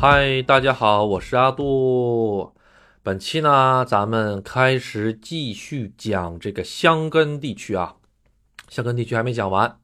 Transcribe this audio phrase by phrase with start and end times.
[0.00, 2.54] 嗨，大家好，我是阿杜。
[3.02, 7.96] 本期呢，咱们开始继续讲这个香根地区啊。
[8.70, 9.76] 香根地区还没讲完，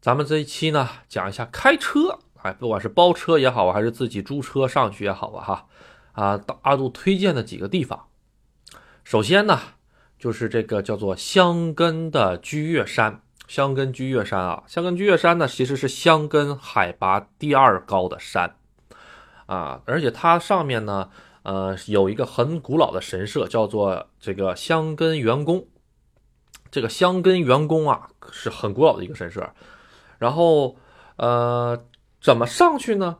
[0.00, 2.20] 咱们这一期呢，讲一下开车。
[2.42, 5.66] 哎，不管是包车也好，还是自己租车上去也好啊，哈
[6.12, 8.06] 啊，阿杜推荐的几个地方。
[9.02, 9.58] 首先呢，
[10.16, 13.20] 就是这个叫做香根的居岳山。
[13.48, 18.54] 香根居岳山啊，香根居岳山呢，其实是香根海拔第二高的山。
[19.50, 21.10] 啊，而且它上面呢，
[21.42, 25.66] 呃，有一个很古老的神社，叫做这个香根元宫。
[26.70, 29.52] 这个香根元宫啊，是很古老的一个神社。
[30.18, 30.76] 然后，
[31.16, 31.84] 呃，
[32.20, 33.18] 怎么上去呢？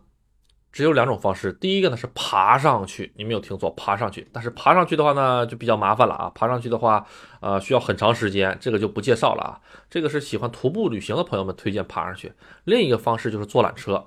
[0.70, 1.52] 只有两种方式。
[1.52, 4.28] 第一个呢是爬上去，你没有听错，爬上去。
[4.32, 6.30] 但是爬上去的话呢，就比较麻烦了啊。
[6.32, 7.04] 爬上去的话，
[7.40, 9.60] 呃，需要很长时间，这个就不介绍了啊。
[9.90, 12.32] 这个是喜欢徒步旅行的朋友们推荐爬上去。
[12.62, 14.06] 另一个方式就是坐缆车，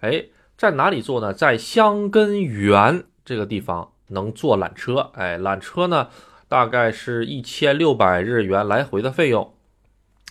[0.00, 0.26] 哎。
[0.58, 1.32] 在哪里坐呢？
[1.32, 6.08] 在香根园这个地方能坐缆车，哎，缆车呢
[6.48, 9.54] 大概是一千六百日元来回的费用，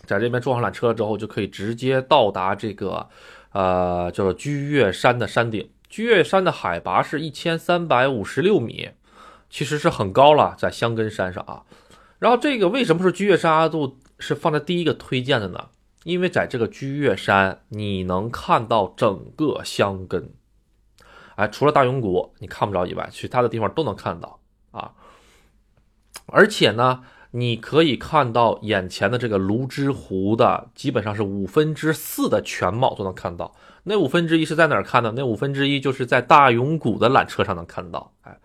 [0.05, 3.07] 在这边坐上缆车之后，就可以直接到达这个，
[3.53, 5.69] 呃，叫做居岳山的山顶。
[5.87, 8.89] 居岳山的海拔是一千三百五十六米，
[9.49, 11.63] 其实是很高了，在香根山上啊。
[12.19, 15.67] 然后这个为什么是居岳山阿杜是放在第一个推荐的呢？
[16.07, 20.31] 因为在这个居岳山，你能看到整个香根，
[21.35, 24.39] 哎，除了大永谷你看不着以外，其他的地方都能看到
[24.71, 24.93] 啊。
[26.27, 33.53] 而且呢，你可以看到眼前的这个泸沽湖的基本上是五分之四的全貌都能看到。
[33.83, 35.11] 那五分之一是在哪儿看的？
[35.11, 38.13] 那五分之一就是在大永谷的缆车上能看到。
[38.21, 38.39] 哎，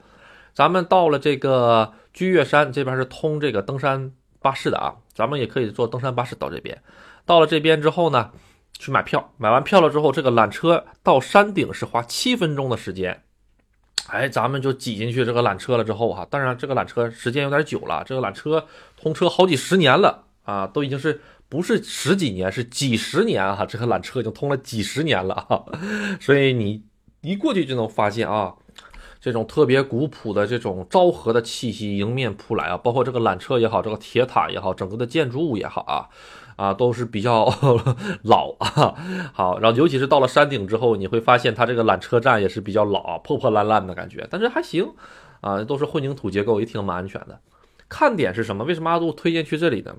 [0.53, 6.83] 咱们到了这个居岳山这边是通这个登山巴士的啊，咱们也可以坐登山巴士到这边。
[7.25, 8.31] 到了这边之后呢，
[8.78, 9.33] 去买票。
[9.37, 13.22] 买完票了之后，这个缆车到山顶是花七分钟的时间。
[14.09, 18.66] 哎，咱们就挤进去这个缆车了之后哈，当然这个缆车时间有点久了，这个缆车
[19.00, 25.62] 通车好几十年了啊，都已经是不是十几年，是几十年啊，这个缆车已经通了几十年了啊，
[26.21, 26.83] 所以你
[27.21, 28.53] 一过去就能发现啊，
[29.21, 36.09] 这种特别古朴的这种昭和的气息迎面扑来啊，包括这个缆车也好，这个铁塔也好，整个的建筑物也好啊。
[36.57, 37.47] 啊，都是比较
[38.25, 38.95] 老啊。
[39.33, 44.93] 好，然后尤其是到了山顶之后，你会发现它这个缆车站也是比较老、破破烂烂的感觉，但是还行
[45.41, 47.41] 啊，都是混凝土结构，也挺蛮安全的。
[47.89, 48.65] 看点是什么？
[48.65, 49.97] 为什么阿杜推荐去这里呢？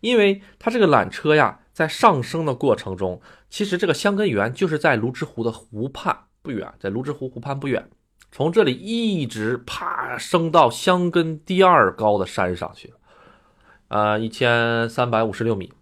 [0.00, 3.20] 因为它这个缆车呀，在上升的过程中，
[3.50, 7.90] 其实这个香根园就是在泸沽湖的湖畔不远，在泸沽湖湖畔不远，
[8.32, 12.94] 从这里一直啪升到香根第二高的山上去。
[13.90, 15.72] 呃，一千三百五十六米，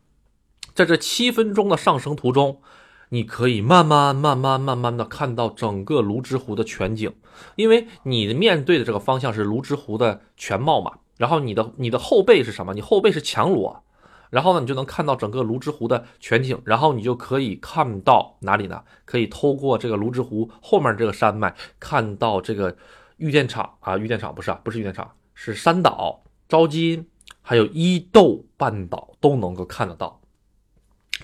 [0.73, 2.63] 在这七分钟的上升途中，
[3.11, 7.13] 你可以慢慢、慢慢、慢慢的看到整个泸沽湖的全景，
[7.57, 11.01] 因为你面对的这个方向是泸沽湖的全貌嘛。
[11.19, 12.73] 然后你的你的后背是什么？
[12.73, 13.85] 你后背是强罗，
[14.31, 18.85] 然后呢，你就能看到整个泸沽湖的全景，然后你就可以看到哪里呢？
[19.05, 22.75] 可以透过这个泸沽湖后面这个山脉，看到这个
[23.19, 27.07] 玉电厂啊，玉电厂不是啊，不是玉电厂，是山岛招金。
[27.49, 30.21] 还有伊豆半岛都能够看得到，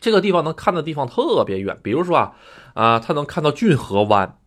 [0.00, 1.78] 这个地方能看的地方特别远。
[1.82, 2.34] 比如说啊，
[2.72, 4.38] 啊，它能看到骏河湾。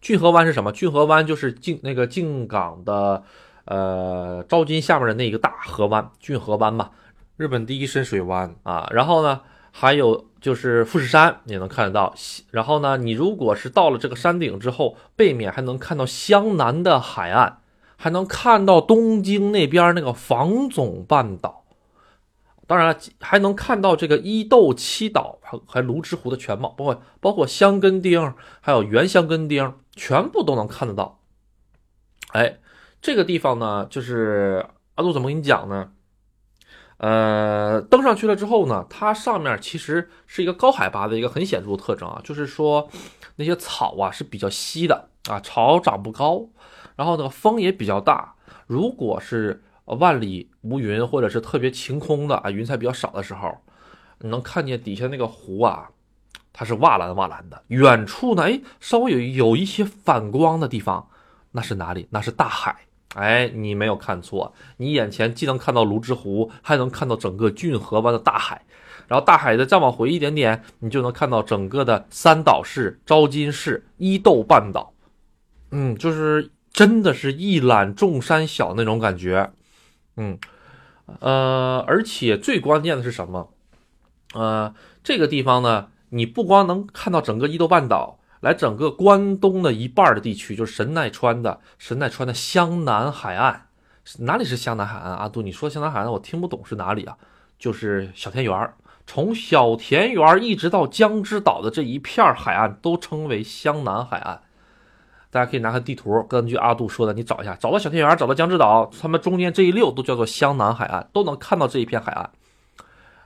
[0.00, 0.72] 骏河湾是什么？
[0.72, 3.22] 骏河湾就是靖那个靖港的，
[3.66, 6.90] 呃，招金下面的那个大河湾，骏河湾嘛，
[7.36, 8.88] 日本第一深水湾啊。
[8.90, 12.12] 然后呢，还有就是富士山也能看得到。
[12.50, 17.58] 然后呢，你如果是到了这个山顶之后，背面还能看到湘南的海岸。
[18.02, 21.62] 还能看到东京那边那个房总半岛，
[22.66, 31.20] 当然还能看到这个伊豆七岛还还泸之湖的全貌，包括包括香根町，还有原香根町，全部都能看得到。
[32.32, 32.58] 哎，
[33.00, 35.92] 这个地方呢，就是阿杜怎么跟你讲呢？
[36.96, 42.88] 呃，登上去了之后呢，它上面其实是一个高海拔的一个很显著的特征啊，就是说
[43.36, 46.48] 那些草啊是比较稀的啊，草长不高。
[46.96, 48.34] 然后呢，风也比较大。
[48.66, 53.58] 如果是万里无云，或者是特别晴空的啊，云彩比较少的时候，
[54.20, 55.90] 你能看见底下那个湖啊，
[56.52, 57.62] 它是瓦蓝瓦蓝的。
[57.68, 61.08] 远处呢，哎，稍微有有一些反光的地方，
[61.50, 62.06] 那是哪里？
[62.10, 62.76] 那是大海。
[63.14, 68.64] 哎，你没有看错，你眼前既能看到泸沽湖，还能看到整个骏河湾的大海。
[69.08, 74.94] 然后大海的再往回一点点，你就能看到整个的三岛市、招金市、伊豆半岛。
[75.72, 76.50] 嗯，就是。
[76.72, 79.52] 真的是一览众山小那种感觉，
[80.16, 80.38] 嗯，
[81.20, 83.50] 呃，而且最关键的是什么？
[84.34, 84.74] 呃，
[85.04, 93.66] 这个地方呢，你不光能看到整个伊豆半岛，来整个关东的一半的地区，就是神奈川的神奈川的湘南海岸。
[94.20, 95.14] 哪里是湘南海岸？
[95.14, 97.18] 阿杜，你说湘南海岸，我听不懂是哪里啊？
[97.58, 98.72] 就是小田园，
[99.06, 104.42] 从小田园一直到江之岛的这一片海岸都称为湘南海岸。
[105.32, 112.30] 大家可以拿个地图，根据阿杜说的，你找一下，找到小天园，找到江之岛，他们中间这一溜都叫做湘南海岸，都能看到这一片海岸。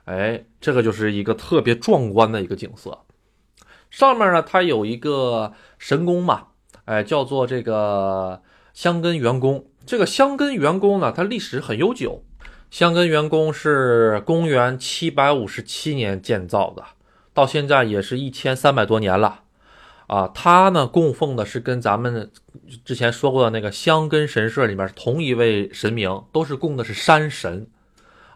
[0.05, 2.99] 哎，这个就是一个特别壮观的一个景色。
[3.89, 6.47] 上面呢，它有一个神宫嘛，
[6.85, 8.41] 哎，叫做这个
[8.73, 9.65] 香根元宫。
[9.85, 12.23] 这个香根元宫呢，它历史很悠久。
[12.71, 16.85] 香根元宫是公元七百五十七年建造的，
[17.33, 19.41] 到现在也是一千三百多年了。
[20.07, 22.31] 啊，他呢供奉的是跟咱们
[22.83, 27.67] 之前说过的那个香根神社里面同一位神明，都是供的是山神。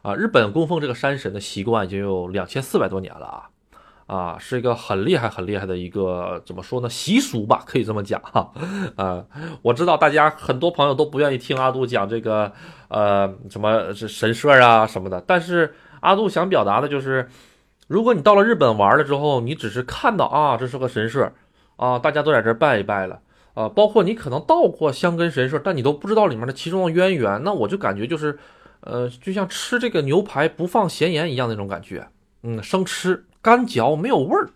[0.02, 3.48] 啊，日本供奉这个山神的习惯已经有两千四百多年了啊。
[4.08, 6.90] 啊，是一个很厉害、很厉害的一个怎么说呢？
[6.90, 8.52] 习俗吧，可以这么讲哈。
[8.98, 9.24] 啊，
[9.62, 12.52] 我知道大家很多朋友都不愿意听阿杜讲这个，
[12.90, 15.24] 呃，什么是神社啊什么的。
[15.26, 17.30] 但是阿杜想表达的就是，
[17.88, 21.32] 如果你到了日本玩了之后，你只是看到啊，这是个神社
[21.82, 23.20] 啊，大家都在这拜一拜了
[23.56, 28.38] 啊，包括你可能到过香根神社，但你都不知道里面的其中的渊源，那我就感觉就是，
[28.82, 32.08] 呃，就像吃这个牛排不放咸盐一样那种感觉，
[32.44, 33.26] 嗯，生吃。
[33.44, 34.52] 干嚼没有味儿，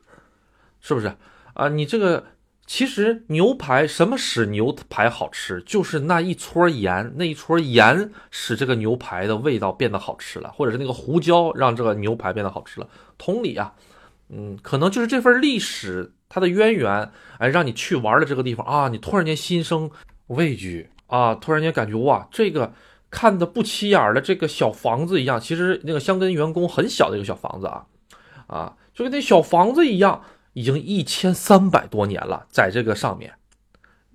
[0.79, 1.11] 是不是
[1.55, 1.69] 啊？
[1.69, 2.23] 你这个
[2.67, 5.59] 其实牛排什么使牛排好吃？
[5.65, 12.87] 就是那一撮盐，那一撮盐使这个牛排的味道变得好吃了，或者是那个胡椒让这个牛排变得好吃了。
[13.17, 13.73] 同理啊，
[14.29, 19.89] 嗯，可能就是这份历史它的渊源，哎，让你去玩了这个地方啊，你突然间心生
[20.27, 22.73] 畏惧啊，突然间感觉哇，这个
[23.09, 27.85] 看的不起眼的这个小房子一样，其实那个香根员工很小的一个小房子啊。
[28.47, 33.35] 啊，就跟那小房子一样，已经一千三百多年了，在这个上面，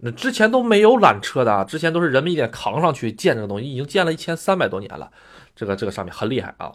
[0.00, 5.10] 那之前都没有缆车的，之前都是人们一点扛上去建这个东西，已经建了一千三百多年了，
[5.56, 6.72] 这个这个上面很厉害啊，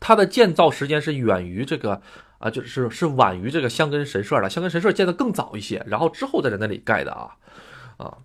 [0.00, 2.00] 它的建造时间是远于这个
[2.44, 7.30] 啊，就是是晚于这个香根神社的，香根神社建的更早一些，然后之后再在那里盖的啊，
[7.96, 8.18] 啊，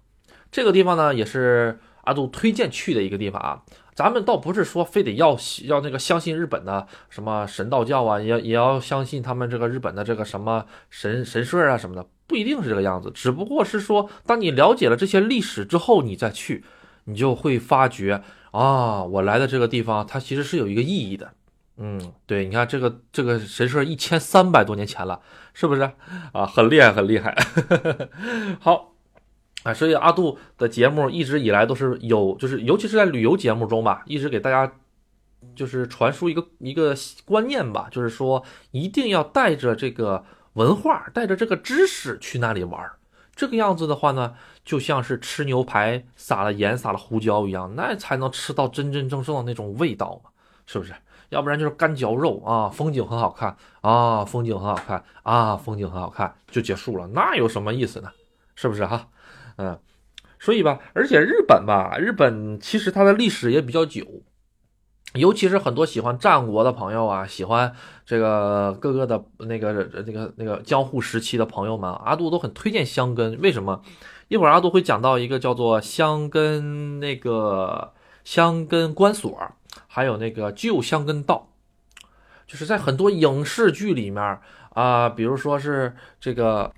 [0.51, 3.63] 这个地方呢也是阿杜推荐去的一个地方啊。
[3.95, 13.09] 咱们倒不是说非得要要那个相信日本的什么神道教啊，也也要相信他们这个日本的这个什么神神社啊什么的，不一定是这个样子。
[13.13, 16.65] 只不过是说，当你了解了这些历史之后，你再去，
[17.05, 18.21] 你就会发觉
[18.51, 21.31] 啊，我来的这个地方它其实是有一个意义的。
[21.79, 25.21] 嗯，对，你看这个这个神社一千三百多年前了，
[25.53, 25.81] 是不是
[26.33, 26.45] 啊？
[26.45, 27.35] 很厉害，很厉害。
[28.61, 28.93] 好。
[29.63, 34.71] 啊，所以阿杜的节目一直以来都是有，就是尤其是在旅游节目中吧，一直给大家
[35.53, 36.95] 就是传输一个一个
[37.25, 38.41] 观念吧，就是说
[38.71, 40.23] 一定要带着这个
[40.53, 42.89] 文化，带着这个知识去那里玩。
[43.35, 44.33] 这个样子的话呢，
[44.63, 50.29] 就像是吃牛排撒了盐、撒了胡椒一样，那才能吃到真真正正的那种味道嘛，
[50.65, 50.93] 是不是？
[51.29, 58.09] 要不然就是干嚼肉啊，风景很好看啊，风景很好看啊，风景很好看就结束了，那有什么意思呢？
[58.55, 59.07] 是不是哈？
[59.57, 59.79] 嗯，
[60.39, 64.05] 所以吧，而且日本吧，日本其实它的历史也比较久，
[65.13, 67.73] 尤其是很多喜欢战国的朋友啊，喜欢
[68.05, 69.71] 这个各个的那个
[70.05, 73.39] 那个那个江户时期的朋友们，阿杜都很推荐香根。
[73.41, 73.81] 为什么？
[74.27, 77.93] 一会儿阿杜会讲到一个叫做香根那个
[78.23, 79.35] 香根关所，
[79.89, 81.49] 还有那个旧香根道，
[82.47, 86.71] 就是在很多影视剧里面啊，比如说是这个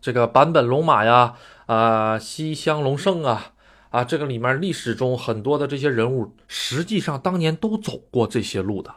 [0.00, 1.34] 这个坂本龙马呀。
[1.66, 3.54] 啊，西乡隆盛啊，
[3.88, 8.94] 啊，这个里面历史中很多的这些人物，实际上当年都走过这些路的。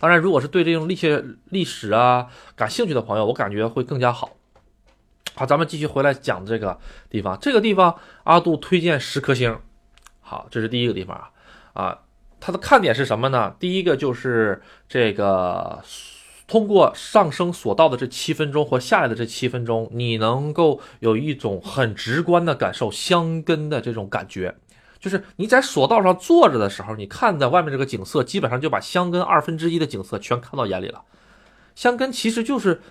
[0.00, 4.30] 当然，如果是对这种历史历史啊感兴趣的朋友，我感觉会更加好。
[5.34, 6.78] 好，咱们继续回来讲这个
[7.10, 7.38] 地方。
[7.38, 9.60] 这个地方，阿杜推荐十颗星。
[10.22, 11.28] 好，这是第一个地方啊，
[11.74, 11.98] 啊，
[12.42, 13.54] 它的看点是什么呢？
[13.60, 15.80] 第一个就是这个。
[16.48, 24.54] 通过上升索道的这七分钟和下来的这七分钟，你能够有一种很直观的感受香根的这种感觉，
[24.98, 31.00] 就是你在索道上坐着的时候，你看在外面这个景色，基本上就把香根二分之一的景色全看到眼里了。
[31.74, 32.82] 香根其实就是，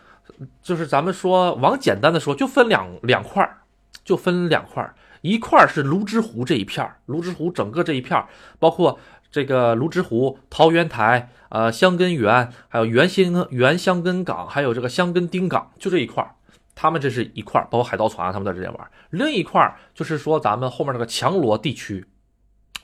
[0.63, 3.59] 就是咱们说往简单的说，就分两两块儿，
[4.03, 8.27] 就分两块儿，一块儿是泸之湖这一片儿，泸之湖整个这一片儿，
[8.57, 8.97] 包括。
[9.31, 16.35] 这个泸之湖、桃源台、呃香根园，还有原新原香根港，还有这个香根丁港，就这一块儿，
[16.75, 18.91] 他们这是一块儿，包括海盗船，他们在这边玩。
[19.09, 22.05] 另一块儿就是说咱们后面那个强罗地区，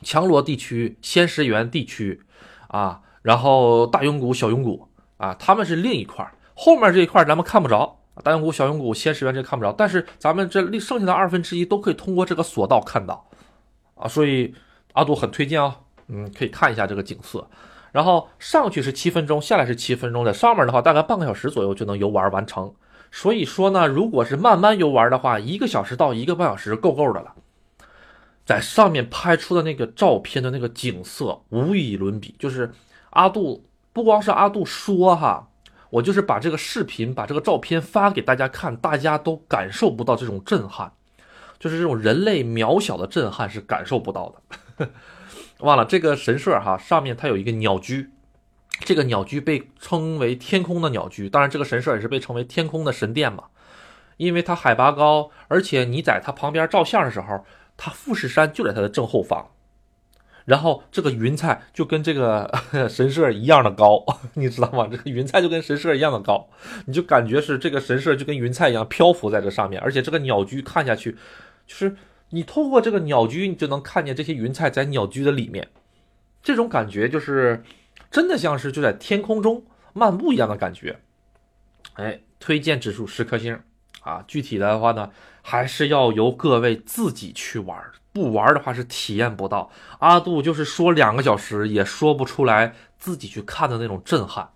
[0.01, 2.22] 强罗地区、仙石园地区，
[2.70, 4.88] 啊，然后大永谷、小永谷，
[5.18, 6.34] 啊，他们是另一块儿。
[6.54, 13.30] 后面这一块儿咱们看不着，大永谷、小永谷、仙石园这看不着，但是咱们这剩下的二分之一都可以通过这个索道看到
[13.96, 14.56] 啊，所以
[14.94, 17.48] 阿杜很推荐啊，嗯，可以看一下这个景色。
[17.92, 22.74] 然后上去是七分钟，下来是七分钟，在上面的话大概半个小时左右就能游玩完成。
[23.12, 27.34] 所以说呢，如果是慢慢游玩的话，一个小时到一个半小时够够的了。
[28.46, 32.72] 在上面拍出的那个照片的那个景色无以伦比，就是
[33.10, 35.50] 阿杜不光是阿杜说哈，
[35.90, 40.92] 我就是把这个视频、把这个照片发给大家看，大家都感受不到这种震撼，
[41.60, 44.34] 就是这种人类渺小的震撼是感受不到
[44.78, 44.90] 的。
[45.60, 48.10] 忘了这个神社哈，上面它有一个鸟居，
[48.82, 53.46] 这个鸟居被称为天空的鸟居，当然这个神社也是被称为天空的神殿嘛，
[54.18, 57.46] 因为它海拔高，而且你在它旁边照相的时候。
[57.80, 59.52] 它富士山就在它的正后方，
[60.46, 62.52] 然后这个云彩就跟这个
[62.90, 64.88] 神社一样的高， 你知道吗？
[64.90, 66.50] 这个云彩就跟神社一样的高，
[66.88, 71.12] 你就感觉是这个神社就跟云彩一样漂浮在这上面，而且这个鸟居看下去，
[71.68, 71.96] 就是
[72.29, 75.69] 你透过这个鸟居，你就能看见这些云彩在鸟居的里面，
[76.43, 77.63] 这种感觉就是
[78.12, 81.00] 真的像是就在天空中漫步一样的感觉。
[81.93, 83.60] 哎，推荐指数十颗星。
[84.01, 87.77] 啊，具体的话呢，还是要由各位自己去玩，
[88.13, 89.69] 不玩的话是体验不到。
[90.00, 94.50] 阿杜就是说两个小时也说不出来自己去看的那种震撼。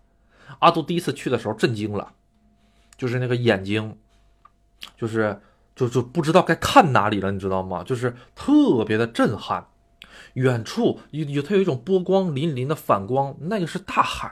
[0.59, 2.13] 阿杜第一次去的时候震惊了，
[2.95, 3.97] 就是那个眼睛，
[4.95, 5.41] 就是
[5.81, 7.83] 就就不知道该看哪里了，你知道吗？
[7.83, 9.65] 就是特别的震撼。
[10.33, 14.31] 远处有有它有一种波光粼粼的反光，那个是大海。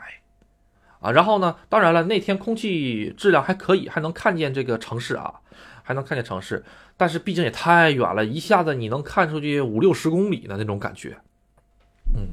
[0.99, 1.55] 啊，然后呢？
[1.69, 5.33] 当然了，那天空气质量还可以，还能看见这个城市啊，
[5.81, 6.63] 还能看见城市。
[6.97, 11.17] 但是毕竟也太远了，一下子你能看出去五六十公里的那种感觉。
[12.13, 12.27] 嗯，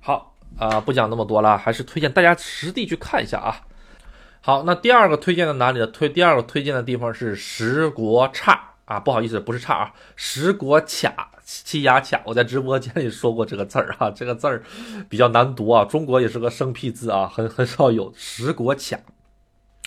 [0.00, 3.60] 好啊，不讲那么多了，还是推荐大家实地去看一下啊。
[4.46, 5.86] 好，那第二个推荐的哪里呢？
[5.86, 8.72] 推第二个推荐的地方是石国岔。
[8.84, 14.62] 啊，不好意思，不是差啊，石国卡七牙卡，我在直播间里说过这个字儿啊， 这个字儿
[15.08, 18.98] 比较难读啊，中国也是个生僻字啊，很很少有石国卡。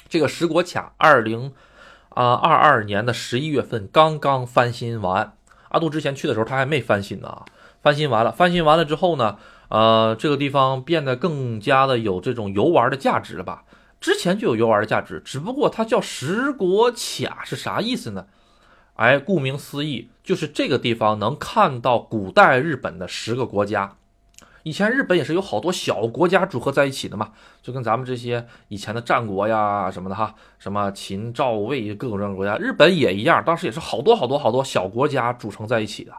[0.10, 1.54] 这个石国卡，二零
[2.10, 5.34] 啊二二年的十一月份刚刚翻新完，
[5.70, 7.44] 阿杜之前去的时候他还没翻新呢，
[7.84, 9.38] 翻新完了，翻新完了之后呢，
[9.70, 13.64] 呃，这个地方变得更加的有这种游玩的价值了吧？
[14.00, 18.28] 之前就有游玩的价值，只不过它叫石国卡是啥意思呢？
[18.94, 23.96] 哎，顾名思义，就是这个地方能看到古代日本的十个国家。
[24.64, 36.12] 以前日本也是有好多小国家组合在一起的嘛，就跟咱们这些以前的战国呀什么的哈，什么秦赵魏各种各样的国家，日本也一样，当时也是好多好多好多小国家组成在一起的。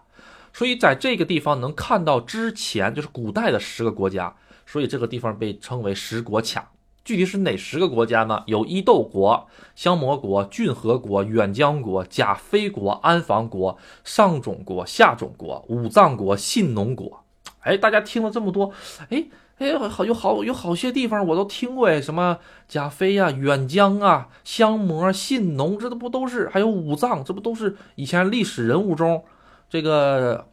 [0.52, 4.34] 所以在这个地方能看到之前就是古代的十个国家，
[4.66, 6.70] 所以这个地方被称为十国卡。
[7.08, 8.42] 具体是哪十个国家呢？
[8.44, 17.24] 有伊豆国、香魔国、骏河国、远江国、甲非国、安房国、上种国、下种国、武藏国、信浓国。
[17.60, 18.70] 哎，大家听了这么多，
[19.08, 19.24] 哎
[19.56, 22.36] 哎，好有好有好些地方我都听过哎，什么
[22.68, 26.50] 甲非呀、远江啊、香魔、信浓，这都不都是？
[26.50, 29.24] 还有武藏，这不都是以前历史人物中
[29.70, 30.46] 这个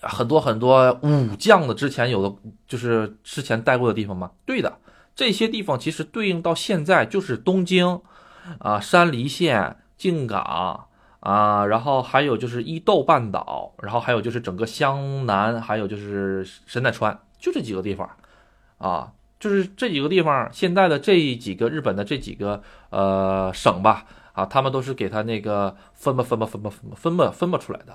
[0.00, 2.34] 很多很多武将的之前有的，
[2.66, 4.32] 就是之前待过的地方吗？
[4.44, 4.76] 对的。
[5.14, 8.00] 这些地方其实对应到现在就是东京，
[8.58, 10.88] 啊，山梨县、静冈
[11.20, 18.08] 啊，然后还有就是伊豆半岛，然后还有就是整个湘南，还有就是神奈川，就这几个地方，
[18.78, 27.94] 啊，就是这几个地方，现在的这几个日本的这几个呃省吧，啊，他们都是给他那个分吧分吧分吧分吧分吧分吧出来的。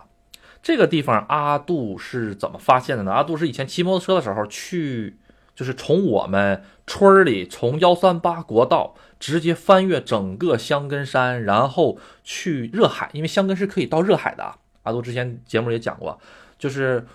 [0.62, 3.12] 这个地方阿杜是怎么发现的呢？
[3.12, 5.17] 阿杜是以前骑摩托车的时候去。
[5.55, 14.57] 就是从我们村里，从幺三八国道直接翻越整个香根山，然后去热海，因为香根是可以到热海的啊。
[14.83, 16.19] 阿杜之前节目也讲过，
[16.59, 17.07] 就是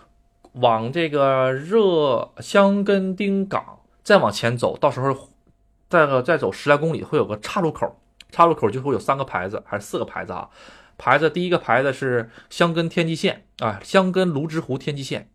[0.54, 5.28] 往这个热香根丁港再往前走，到时候
[5.88, 10.48] 再个再走十来公里会有个岔路口，岔路口就会有三个牌子还是四个牌子啊？
[10.98, 15.28] 牌子第一个牌子是香根天际线啊，香根泸沽湖天际线。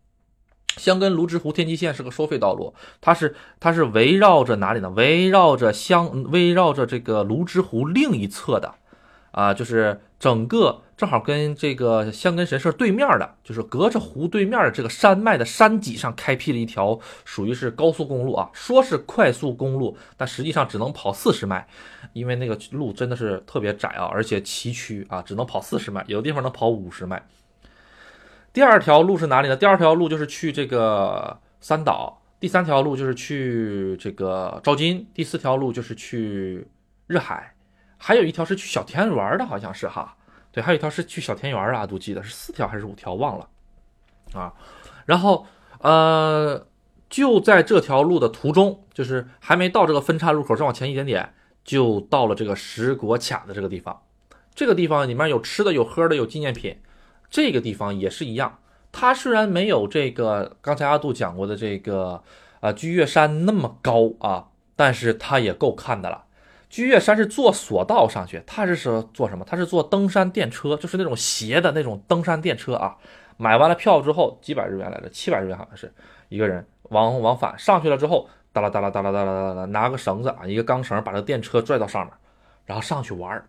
[0.76, 4.90] 香根泸沽湖天际线是个收费道路，它是它是围绕着哪里呢？
[4.90, 8.74] 围绕着香，围绕着这个泸沽湖另一侧的，
[9.30, 21.66] 啊，就是整个正好跟这个香根神社对面的，就是隔着湖对面的这个山脉的山脊上开辟了一条属于是高速公路啊，说是快速公路，但实际上只能跑四十迈，
[22.12, 27.26] 因为那个路真的是特别窄啊，而且崎岖啊，只能跑四十迈，有的地方能跑五十迈。
[28.56, 29.54] 第二条路是哪里呢？
[29.54, 36.66] 第二条路就是去这个三岛，第三条路就是去这个昭金，第四条路就是去
[37.06, 37.54] 日海，
[37.98, 40.16] 还有一条是去小田园的，好像是哈。
[40.52, 43.46] 对，还有一条是去小田园啊，都记得是四条还是五条，忘了
[44.32, 44.54] 啊。
[45.04, 45.44] 然后
[45.80, 46.66] 呃，
[47.10, 54.00] 就在这条路的途中，就是还没到这个分岔路口，再往前一点点，就到了这个石国卡的这个地方。
[54.54, 56.78] 这个地方里面有吃的、有喝的、有纪念品。
[57.36, 58.58] 这个地方也是一样，
[58.90, 62.22] 它虽然没有这个刚才阿杜讲过的这个
[62.60, 66.24] 啊居岳山那么高啊，但是它也够看的了。
[66.70, 69.44] 居岳山是坐索道上去，它是说坐什么？
[69.46, 72.96] 它是坐登山电车，就是那种斜的那种登山电车啊。
[73.36, 75.92] 买完了票之后，几百日元来着，七百日元好像是
[76.30, 82.14] 一个人往往返上去了之后，哒啦哒啦哒啦哒啦哒啦，拿个绳子啊，一个钢绳把这电车拽到上面，
[82.64, 83.46] 然后上去玩儿。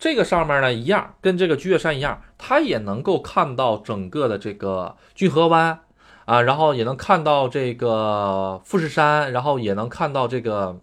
[0.00, 5.78] 这个上面呢一样，跟这个居岳山一样，它也能够看到整个的这个骏河湾
[6.24, 10.80] 啊，然后也能看到这个富士山，然后也能看到这个，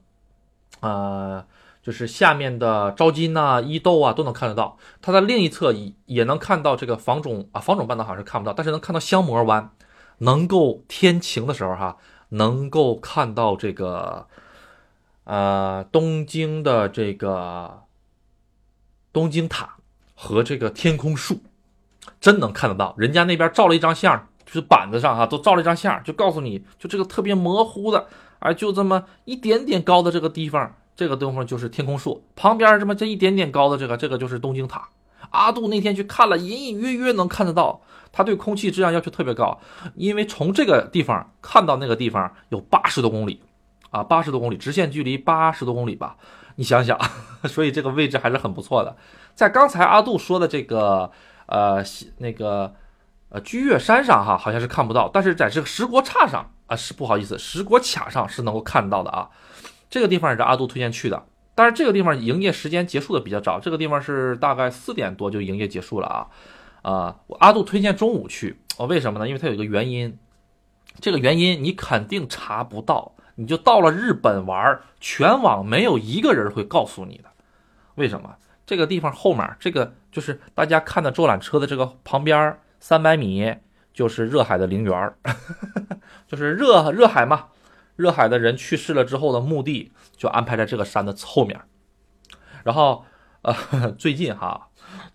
[0.82, 1.44] 呃，
[1.82, 4.78] 就是下面的招金呐、伊豆啊都能看得到。
[5.02, 9.72] 它的另一侧也也能看到这个房种啊，房种半岛好像是看不到，但是能看到香模湾，
[10.20, 11.98] 能够天晴的时候哈，
[12.30, 14.28] 能够看到这个，
[15.24, 17.82] 呃，东京的这个。
[19.12, 19.76] 东京塔
[20.16, 21.40] 和这个天空树，
[22.20, 22.94] 真能看得到。
[22.98, 28.08] 人家那边照了一张相，就是板子上哈都照了一张相，就告诉你就这个特别模糊的，
[28.40, 34.90] 哎，就这么一点点高的这个地方，这个地方就是天空树旁边这么这一点点高的这个，这个就是东京塔。
[35.32, 37.82] 阿杜那天去看了，隐隐约约能看得到。
[38.10, 39.60] 他对空气质量要求特别高，
[39.94, 43.40] 因为从这个地方看到那个地方有八十多公里，
[43.89, 46.17] 啊，八十多公里，直线距离八十多公里吧。
[46.56, 47.00] 你想想，
[47.46, 48.96] 所以这个位置还是很不错的。
[49.36, 51.12] 在刚才阿杜说的这个
[51.46, 51.84] 呃
[52.17, 52.74] 那个
[53.29, 59.29] 呃居岳山上哈，好像是看不到，但是在这个石国岔上啊，是不好意思，石国卡上是能够看到的啊。
[59.89, 66.28] 这个地方也是阿杜推荐去的，但是这个地方营业时间结束的比较早，这个地方是大概四点多就营业结束了啊。
[66.82, 69.28] 啊，阿杜推荐中午去，哦，为什么呢？
[69.28, 70.17] 因为它有一个原因，
[71.00, 73.13] 这个原因你肯定查不到。
[73.38, 77.30] 你就到了日本玩，全网没有一个人会告诉你的，
[77.95, 78.36] 为什么？
[78.65, 83.56] 这个地方后面这个就是大家看的坐缆车的这个旁边三百米
[83.93, 85.13] 就是热海的陵园，
[86.28, 87.45] 就是热热海嘛，
[87.95, 91.62] 热海的人去世了之后的墓地就安排在这个山的后面，
[92.63, 93.06] 然后
[93.43, 94.67] 呃 最近哈。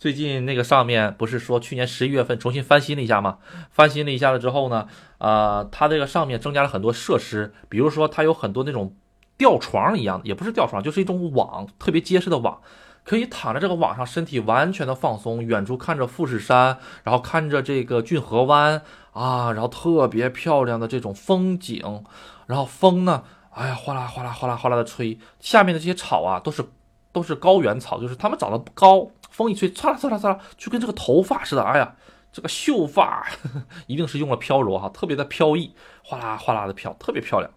[0.03, 3.39] 最近那个上面不是说去年十一月份重新翻新了一下吗？
[3.71, 4.89] 翻新了一下了之后呢，
[5.19, 8.97] 呃，它这个上面增加了很多设施，比如说它有很多那种
[9.37, 12.61] 吊床一样的，也不是吊床，就是一种网，特别结实的网，
[13.05, 22.03] 可以躺在这个网上，身体完全的放松，远处看着富士山，然后看着这个骏河湾啊，然后特别漂亮的这种风景，
[22.47, 26.65] 然后风呢，哎呀，哗啦哗啦哗啦哗啦的吹，下面的这些草啊，都是
[27.13, 29.09] 都是高原草，就是它们长得不高。
[29.33, 31.63] 风一吹，唰啦唰啦唰啦，就跟这个头发似的。
[31.63, 31.97] 哎呀，
[32.31, 37.51] 这个秀发呵呵 一定是用了飘柔哈，特别的飘逸，哗啦哗啦的飘，特别漂亮。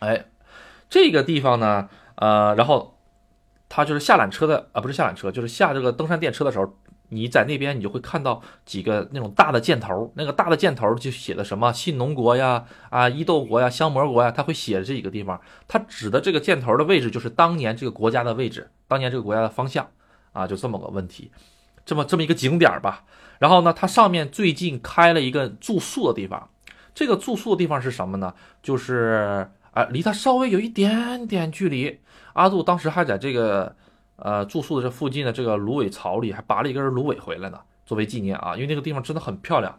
[0.00, 0.24] 哎，
[0.88, 2.98] 这个地方呢，呃，然后
[3.68, 6.74] 它就是下缆车的啊，不是下缆车，就是下这个登山电车的时候，
[7.10, 19.88] 你在那边你就会看到几个那种大的箭头，那个大的箭头就写的什么信浓国呀、啊伊豆国呀、香模国呀，它会写的这几个地方，它指的这个箭头的位置就是当年这个国家的位置，当年这个国家的方向。
[20.32, 21.30] 啊，就这么个问题，
[21.84, 23.04] 这么这么一个景点吧。
[23.38, 26.50] 然后呢，它上面最近开了一个住宿的地方。
[26.94, 28.34] 这个住宿的地方是什么呢？
[28.62, 32.00] 就是啊，离它稍微有一点点距离。
[32.34, 33.74] 阿杜当时还在这个
[34.16, 38.54] 呃住宿的这附近的这个芦苇草里，还拔了一根芦苇回来呢，作为纪念啊。
[38.54, 39.78] 因为那个地方真的很漂亮。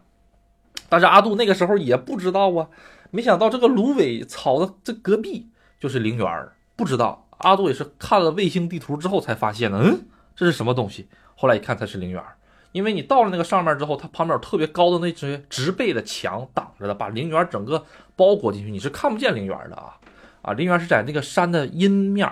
[0.88, 2.68] 但是阿杜那个时候也不知道啊，
[3.10, 7.28] 没想到这个芦苇草的这隔壁就是陵园，不知道。
[7.38, 10.06] 阿杜也是看了卫星地图之后才发现的，嗯。
[10.34, 11.08] 这是什么东西？
[11.36, 12.22] 后来一看，它是陵园，
[12.72, 17.84] 因为你到了那个上面之后，它旁边有特别高的那些植被的墙挡着的，把陵园整个
[18.16, 19.98] 包裹进去，你是看不见陵园的啊！
[20.42, 22.28] 啊，陵园是在那个山的阴面，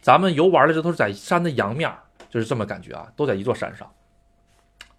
[0.00, 1.92] 咱们游玩的这都是在山的阳面，
[2.28, 3.90] 就是这么感觉啊，都在一座山上。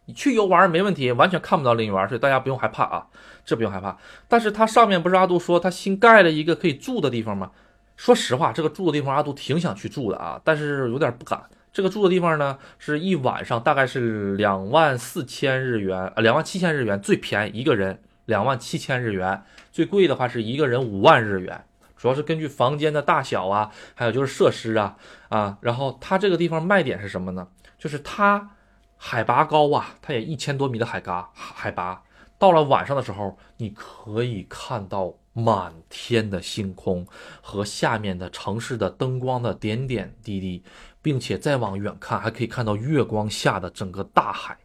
[0.05, 3.07] 你去游玩没问题，完全看不到陵园，所以大家不用害怕啊，
[3.43, 3.97] 这不用害怕。
[4.27, 7.51] 但是它上面不是阿杜说他新盖了一个可以住的地方吗？
[7.95, 11.41] 说实话，这个住的地方阿杜挺想去住的啊，但是有点不敢。
[11.75, 21.65] 这个住的地方呢，是一晚上大概是两万四千日元，呃，两万七千日元最便宜一个人两万七千日元，最贵的话是一个人五万日元，
[21.97, 24.95] 主要是根据房间的大小啊，还有就是设施啊
[25.27, 27.49] 啊，然后它这个地方卖点是什么呢？
[27.77, 28.51] 就是它
[28.95, 32.03] 海拔高啊，它也一千多米的海拔海拔，
[32.39, 37.05] 到了晚上的时候，你可以看到满天的星空
[37.41, 40.63] 和下面的城市的灯光的点点滴滴，
[41.05, 44.57] 并且再往远看，还可以看到月光下的整个大海。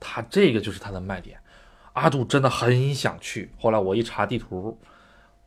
[0.00, 1.38] 它这个就是它的卖点。
[1.92, 4.80] 阿杜真的很想去，后来我一查地图，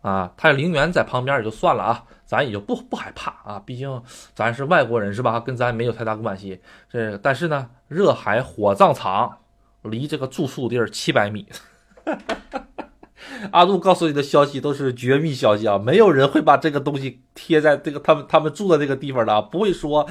[0.02, 4.04] 啊，它陵园在旁边也就算了啊，咱也就不不害怕啊，毕竟
[4.36, 5.40] 咱是外国人是吧？
[5.40, 6.62] 跟咱没有太大关系。
[6.88, 9.40] 这但是呢，热海火葬场
[9.82, 11.48] 离这个住宿地儿七百米。
[13.52, 20.08] 阿杜告诉你的消息都是绝密消息啊，没有人会把这个东西贴在这个他们他们住的这个地方的，不会说，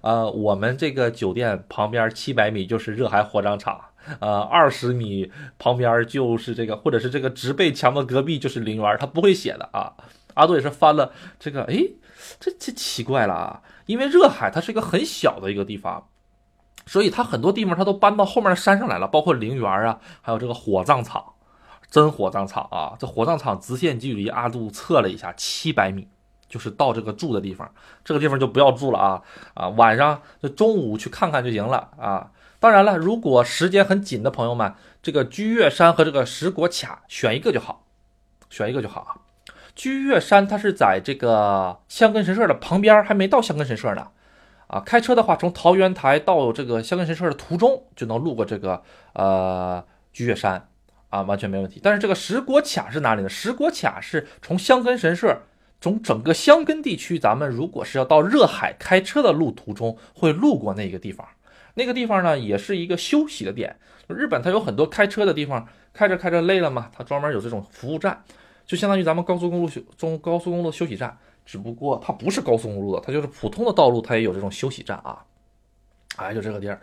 [0.00, 3.80] 呃，我们这个酒店旁边七百米就是热海火葬场，
[4.18, 9.92] 呃，二十米旁边就是这个，或者是这个植被墙的隔壁就是陵园，他不会写的啊。
[10.34, 11.76] 阿杜也是翻了这个，哎，
[12.40, 16.08] 这这奇怪了啊，因为热海它是一个很小的一个地方，
[16.86, 21.33] 所以它很多地方它都搬到后面山上来了，包括陵园啊，还有这个火葬场。
[21.94, 22.96] 真火葬场啊！
[22.98, 26.08] 这火葬场直线距离阿杜测了一下，七百米，
[26.48, 27.70] 就是到这个住的地方。
[28.04, 29.22] 这个地方就不要住了啊
[29.54, 29.68] 啊！
[29.68, 32.32] 晚上就中午去看看就行了啊。
[32.58, 37.84] 当然了，如果时间很紧的朋友们，这个居岳山和这个石国卡选一个就好，
[38.50, 39.14] 选一个就好啊。
[39.76, 44.08] 居岳山它是在这个香根神社的旁边，还没到香根神社呢
[44.66, 44.80] 啊。
[44.80, 50.66] 开车的话，从桃源台到这个香根神社的途中就能路过这个呃居岳山。
[51.14, 51.78] 啊，完全没问题。
[51.80, 53.28] 但是这个石果卡是哪里呢？
[53.28, 55.42] 石果卡是从香根神社，
[55.80, 61.24] 从整个香根地区，咱们如果是要到热海开车的路途中，会路过那个地方。
[61.74, 63.76] 那个地方呢，也是一个休息的点。
[64.08, 68.24] 日本它有很多开车的地方，开着开着累了嘛，它专门有这种服务站，
[68.66, 75.24] 就相当于咱们高速公路休中高速公路休息站，只不过它不是高速公路的，它就是普通的道路，它也有这种休息站啊。
[76.16, 76.80] 哎，就这个地儿。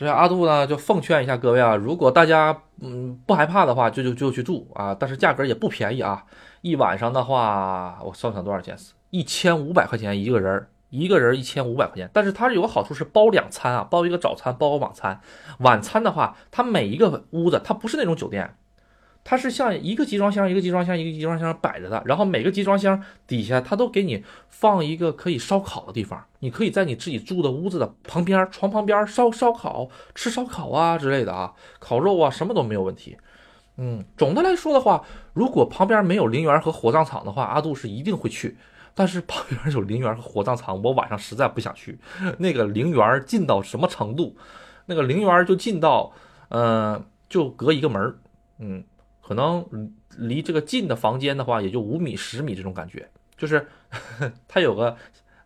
[0.00, 6.24] 所以阿杜呢，就奉劝一下各位啊，如果大家嗯不害怕的话，就就就去住啊，但是价格也不便宜啊，
[6.62, 8.74] 一晚上的话，我算算多少钱？
[9.10, 12.08] 一千五百块钱一个人，一个人一千五百块钱。
[12.14, 15.20] 但是它有个好处是包两餐啊，包一个早餐，包个晚餐。
[15.58, 18.56] 晚餐的话，它每一个屋子它不是那种酒店。
[19.30, 33.16] 它是像一个集装箱一个集装箱一个集装箱摆着的，然后每个集装箱底下它都给你放一个可以烧烤的地方，你可以在你自己住的屋子的旁边床旁边烧烧烤吃烧烤啊之类的啊，烤肉啊什么都没有问题。
[33.76, 38.56] 嗯，总的来说的话，如果旁边没有陵园和火葬场的话，阿杜是一定会去。
[38.96, 41.96] 但是旁边有陵园和火葬场，我晚上实在不想去。
[42.38, 44.36] 那个陵园近到什么程度？
[44.86, 46.10] 那个陵园就近到，
[46.48, 48.18] 嗯，就隔一个门儿
[48.58, 48.82] 嗯。
[49.30, 49.64] 可能
[50.18, 53.08] 离这个近的房间的话，也就五米、十米这种感觉。
[53.36, 53.64] 就是
[54.48, 54.96] 它有个，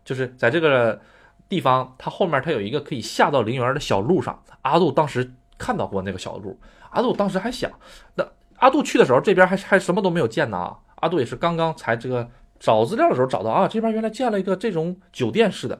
[0.03, 0.99] 就是在这个
[1.47, 4.41] 地方，它后面它有一个可以下到陵园的小路上。
[4.63, 7.71] 阿杜当时看到过那个小路，阿杜当时还想，
[8.15, 10.77] 那阿杜去的时候，这边还还什么都没有建呢。
[10.95, 12.27] 阿杜也是刚刚才这个
[12.59, 15.79] 找资料的时候找到啊，这边原来建了一个这种酒店式的。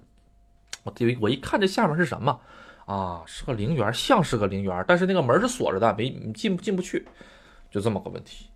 [0.84, 2.40] 我我一看这下面是什么
[2.86, 3.24] 啊？
[3.26, 7.08] 是个陵园，像是个陵园，但是那个门是锁着的，没进进不去。
[7.76, 8.48] 就这么个问题。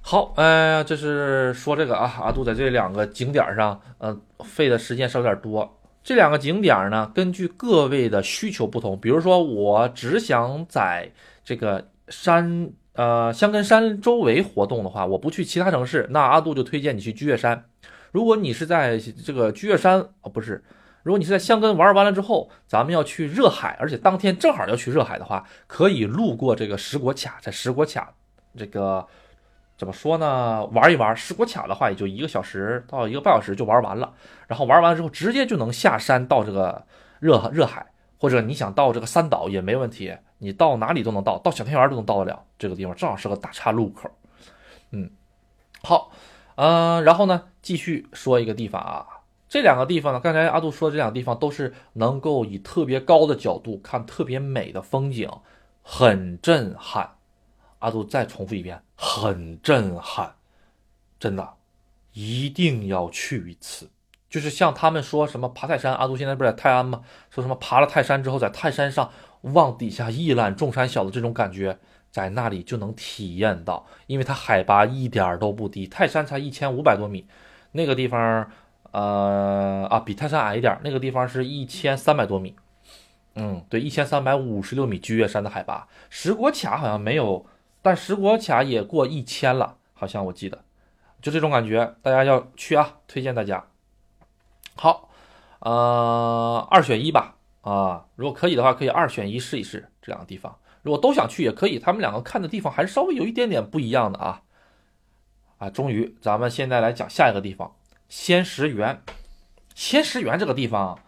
[0.00, 5.78] 好，呃，这是说这个啊，阿杜在这两个景点上，呃，费的时间稍有点多。
[6.02, 11.12] 这两个景点呢，根据各位的需求不同，比如说我只想在
[11.44, 17.62] 这个山，呃，香根山周围活动的话，我不去其他城市，那阿杜就推荐你去居月山。
[18.10, 20.64] 如果你是在这个居月山，哦，不是。
[21.02, 28.12] 如果你是在香根玩完了之后，咱们要去热海，而且当天正好要去热海的话，可以路过这个石国卡，在石国卡
[28.56, 29.06] 这个
[29.76, 30.64] 怎么说呢？
[30.66, 34.12] 玩一玩石果卡的话，也就一个小时到一个半小时就玩完了。
[34.46, 36.84] 然后玩完之后，直接就能下山到这个
[37.18, 37.86] 热热海，
[38.18, 42.44] 或者你想到这个三岛也没问题，你到哪里都能到，到小天园都能到得了。
[42.58, 44.10] 这个地方正好是个大岔路口。
[44.90, 45.10] 嗯，
[45.82, 46.10] 好，
[46.56, 49.06] 嗯，然后呢，继续说一个地方啊。
[49.48, 55.30] 这两个地方呢，刚才阿杜说的这两个地方都是能够以特别高的角度看特别美的风景，
[55.82, 57.16] 很震撼。
[57.80, 60.36] 阿杜再重复一遍，很震撼，
[61.18, 61.54] 真的，
[62.14, 63.90] 一定要去一次。
[64.30, 67.02] 就是像他们说什么爬泰山，阿杜现在不是在泰安吗？
[67.28, 69.10] 说什么爬了泰山之后，在泰山上
[69.42, 71.78] 望底下一览众山小的这种感觉，
[72.10, 77.26] 在那里就能体验到，因为它海拔一点都不低，泰山才一千五百多米，
[77.72, 78.50] 那个地方。
[78.92, 82.56] 呃啊，比泰山矮一点，那个地方是一千三百多米。
[83.36, 85.86] 嗯，对，一千三百五十六米，居岳山的海拔。
[86.08, 87.46] 石国卡好像没有，
[87.82, 90.64] 但石国卡也过一千了，好像我记得。
[91.22, 93.66] 就这种感觉，大家要去啊，推荐大家。
[94.74, 95.10] 好，
[95.60, 97.36] 呃，二选一吧。
[97.62, 100.58] 啊，如果可以的话，可以二选一试一试这两个地方。
[100.82, 104.42] 如果都想去也可以，他们两个看的地方还是稍微有一点点不一样的啊。
[105.58, 107.76] 啊，终于咱们现在来讲下一个地方——
[108.08, 109.02] 仙石园。
[109.74, 110.98] 仙石园这个地方，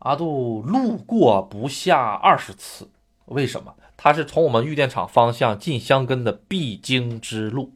[0.00, 2.90] 阿杜路过不下二十次。
[3.26, 3.74] 为什么？
[3.96, 7.72] 它是从我们玉电厂方向进香根的必经之路。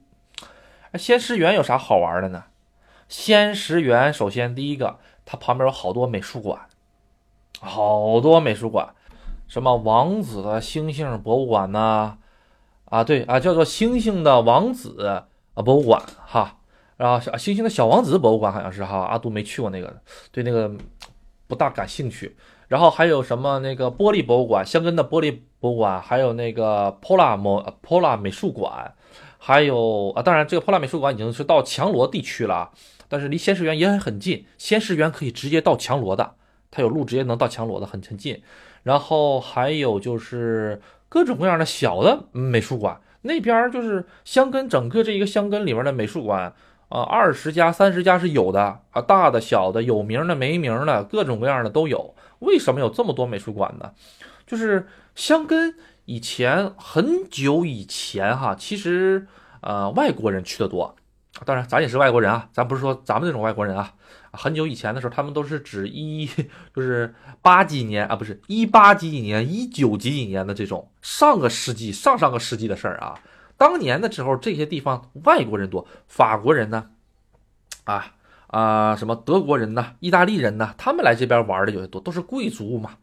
[0.94, 2.44] 仙石园有啥好玩的呢？
[3.08, 6.68] 仙石园首先第一个，它旁边有好多美术馆，
[7.60, 8.90] 好多美术馆，
[9.48, 12.18] 什么王子的星星博物馆呐，
[12.84, 16.58] 啊对啊，叫做星星的王子啊博物馆哈，
[16.96, 20.70] 然后星星的小王子博物馆好像是哈，阿杜没去过那个，对那个
[21.46, 22.36] 不大感兴趣。
[22.70, 28.94] 然后还有什么那个玻璃博物馆，香根的玻璃博物馆，还有那个 Pola 模 Pola 美术馆，
[29.38, 32.70] 还有啊，当然这个 Pola 美术馆已经是到强罗地区了，
[33.08, 36.34] 但是离仙石园也很很近，仙石园可以直接到强罗的，
[36.70, 38.40] 它有路直接能到强罗的，很很近。
[38.84, 46.54] 然后还有就是各种各样的小的美术馆，那边就是香根整个这一个香根里面的美术馆。
[46.88, 52.14] 啊，二十家、三十家是有的啊，大的、小的，有名的、没名的，各种各样的都有。
[52.40, 53.92] 为什么有这么多美术馆呢？
[54.46, 59.26] 就是香根以前很久以前哈，其实
[59.60, 60.96] 呃外国人去的多。
[61.46, 63.94] 当然，咱也是外国人啊，咱不是说咱们这种外国人啊。
[64.32, 66.26] 很久以前的时候，他们都是指一
[66.74, 73.18] 就是八几年啊，不是一八几几年、一九几几年的这种上个世纪、上上个世纪的事儿啊。
[73.56, 76.90] 当年的时候，这些地方外国人多，法国人呢，
[77.84, 78.14] 啊
[78.50, 82.96] 啊，什么德国人呢，意大利人呢，他们来这边玩的有些多，都是贵族嘛，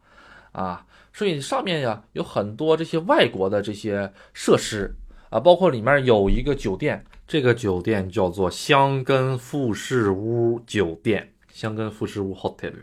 [0.52, 4.94] 啊，所以上面呀有很多这些外国的这些设施
[5.30, 12.74] 啊，包括里面有一个酒店，这个酒店叫做香根富士屋酒店，香根富士屋 hotel，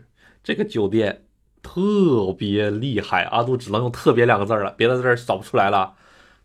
[0.42, 1.22] 这个酒店
[1.62, 5.94] 特别厉害，阿杜只能用“特别”两个字了，别的字找不出来了。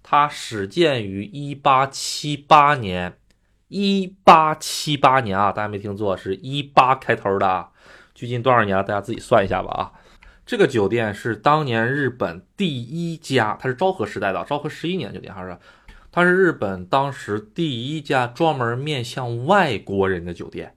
[0.03, 3.17] 它始建于一八七八年，
[3.71, 7.69] 一八七八年啊，大家没听错，是一八开头的。
[8.13, 8.83] 距今多少年了？
[8.83, 9.91] 大家自己算一下吧啊。
[10.45, 15.57] 这个酒店是当年日本第一家，它是昭和时代的，昭和十一年酒店还是？
[16.11, 20.75] 它是日本当时第一家专门面向外国人的酒店。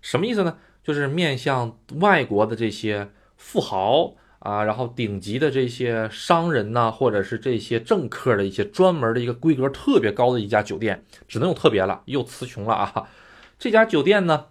[0.00, 0.56] 什么意思呢？
[0.84, 4.14] 就是面向外国的这些富豪。
[4.46, 13.08] 啊，然后顶级的这些商人呢，或者是这些政客的一些专门的一个规格特别高的一家酒店，只能用特别了，又词穷了啊。
[13.58, 14.44] 这家酒店呢，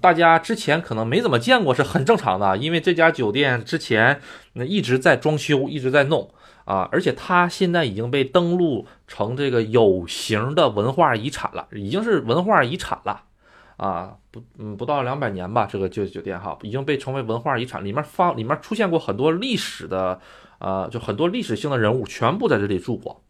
[0.00, 4.20] 大家之前可能没怎么见过，是很正常的，因为这家酒店之前
[4.52, 6.30] 那一直在装修，一直在弄
[6.64, 13.24] 啊，而且它现在已经被登录成这个有形的文化遗产了，已经是文化遗产了。
[13.76, 14.16] 啊，
[14.58, 17.84] 嗯，不到两百年吧，这个酒酒店哈，已经被成为文化遗产。
[17.84, 20.20] 里面放，里面出现过很多历史的，
[20.58, 23.22] 呃，就很多历史性的人物，全部在这里住过。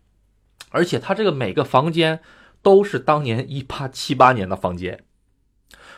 [0.71, 2.21] 而且它这个每个房间
[2.63, 5.05] 都是当年一八七八年的房间，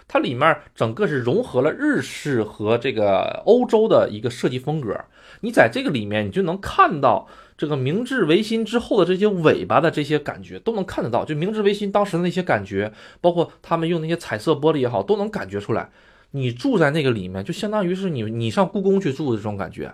[0.08, 4.98] 它里面整个是融合了日式和这个欧洲的一个设计风格。
[5.42, 7.28] 你在这个里面，你就能看到。
[7.58, 15.90] 这个明治维新之后的这些尾巴的这些感觉都能看得到，就明治维新当时的那些感觉，包括他们用那些彩色玻璃也好，都能感觉出来。
[16.30, 19.92] 你住在那个里面，就相当于是你你上故宫去住的这种感觉。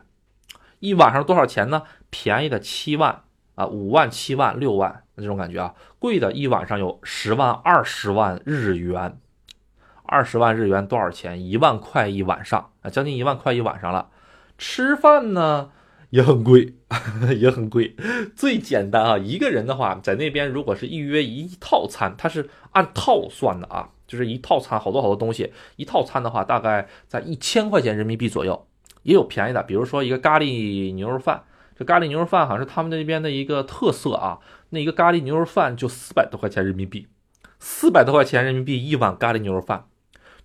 [0.81, 1.85] 一晚上多少钱呢？
[2.11, 3.23] 便宜的七万
[3.55, 5.75] 啊，五万、七万、六万这种感觉啊。
[5.99, 9.17] 贵的一晚上有十万、二十万日元，
[10.07, 11.45] 二十万日元多少钱？
[11.45, 14.11] 一万块一晚上啊，将近一万块一晚上了。
[14.57, 15.71] 吃饭呢？
[16.11, 16.75] 也很贵，
[17.37, 17.97] 也很贵。
[18.37, 28.69] 最简单啊，一个人的话，在那边如果是预约一套餐，它是按套算的啊，就是一套餐好多好多东西，一套餐的话大概在一千块钱人民币左右。
[29.03, 31.43] 也有便宜的，比如说一个咖喱牛肉饭，
[31.77, 34.39] 这咖喱牛肉饭好像是他们那边的一个特色啊。
[34.71, 37.09] 那一个咖喱牛肉饭就四百多块钱人民币，
[37.59, 39.87] 四百多块钱人民币一碗咖喱牛肉饭。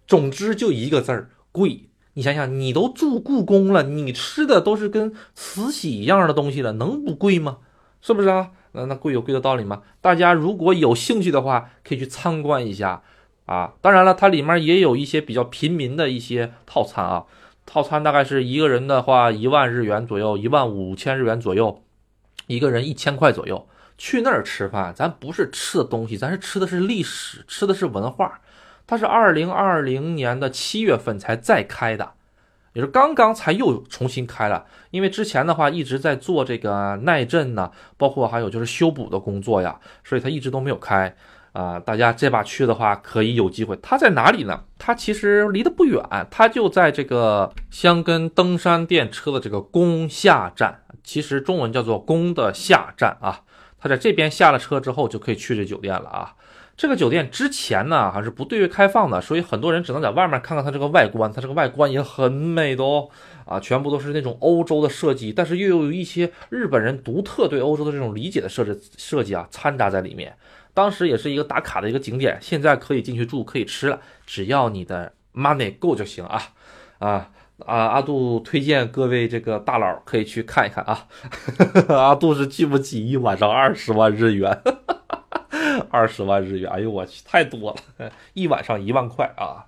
[0.10, 1.86] 总之就一个字儿，贵。
[2.15, 7.60] 你想想，你都住故宫了，你吃的都是跟慈禧一样的东西了，能不贵吗？
[8.02, 8.50] 是不是啊？
[8.72, 9.84] 那那贵有贵的道理吗？
[10.02, 13.04] 大家如果有兴趣的话，可以去参观一下
[13.45, 13.76] 啊。
[13.82, 17.26] 当然了，它里面也有一些比较平民的一些套餐啊。
[17.67, 21.84] 套餐大概是一个人的话，一万日元左右，一万五千日元左右，
[22.48, 23.67] 一个人一千块左右。
[24.00, 28.41] 去那儿吃饭，咱不是吃的东西，咱是吃的是历史，吃的是文化。
[28.89, 32.13] 它是二零二零年的七月份才再开的，
[32.73, 34.65] 也是刚刚才又重新开了。
[34.89, 41.15] 因为之前的话一直在做这个耐震呢，包括还有就是修补的工作呀，所以它一直都没有开
[41.52, 41.80] 啊。
[41.80, 43.78] 大家这把去的话可以有机会。
[43.80, 44.63] 它在哪里呢？
[44.80, 53.41] 它其实离得不远，它就在这个香根登山电车的这个宫下站，其实中文叫做宫的下站啊。
[53.78, 56.34] 它在这边下了车之后就可以去这酒店了啊。
[56.80, 63.10] 这个酒店之前呢还是不对外开放的，所以很多人只能在外面看看它这个外观，它这个外观也很美的哦，
[63.44, 70.34] 啊，全部都是那种欧洲的设计，但是又有一些日本人独特对欧洲的这种理解的设置设计啊掺杂在里面。
[70.74, 76.42] 当时也是一个打卡的一个景点，现在可以进去住，可以吃了，只要你的 money 够就行啊，
[77.00, 77.30] 啊。
[77.65, 81.06] 啊，阿杜推荐各位这个大佬可以去看一看啊。
[81.94, 84.62] 阿杜是记不起一晚上二十万日元，
[85.92, 89.65] 二十万日元，哎呦我去，太多了，一晚上一万块啊。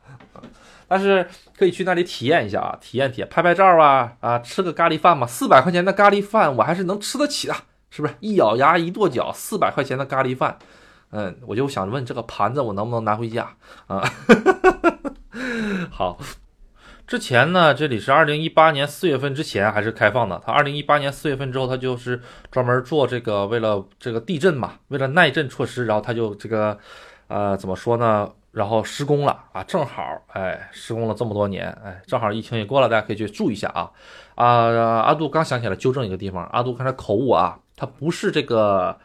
[0.88, 1.26] 但是
[1.58, 7.56] 可以去那里体验一下啊，体验体验，拍拍照啊啊，吃个咖喱饭嘛，四百块钱的咖喱饭我还是能吃得起的，
[7.89, 8.13] 是不是？
[8.19, 10.58] 一咬牙一跺脚，四百块钱的咖喱饭，
[11.12, 13.56] 嗯，我就想问这个盘子我能不能拿回家
[13.88, 14.04] 啊？
[15.89, 16.17] 好。
[17.12, 20.41] 之前呢，这里是二零一八年四月份之前还是开放的。
[20.45, 26.80] 它二零一八年四月份之后，它就是专门做这个，为了这个地震嘛，为了耐震措施，然后它就这个，
[27.28, 28.32] 呃，怎么说呢？
[28.54, 33.91] 然后施工了啊，正好，哎，施工了这么多年，哎，正好疫情也过了，大家可以去注意一下啊。
[34.36, 38.97] 啊，阿杜刚想起来纠正一个地方，阿杜刚才口误啊，它不是这个，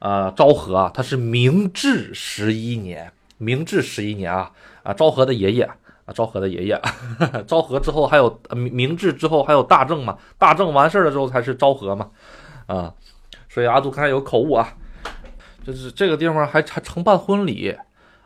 [0.00, 5.70] 呃，昭和啊，它是明治十一年，明治十一年啊，啊，昭和的爷爷。
[6.04, 6.80] 啊，昭和的爷爷，
[7.46, 10.18] 昭和之后还有明明治之后还有大正嘛？
[10.38, 12.10] 大正完事儿了之后才是昭和嘛？
[12.66, 12.92] 啊，
[13.48, 14.74] 所以阿杜看有口误啊，
[15.64, 17.76] 就是这个地方还还承办婚礼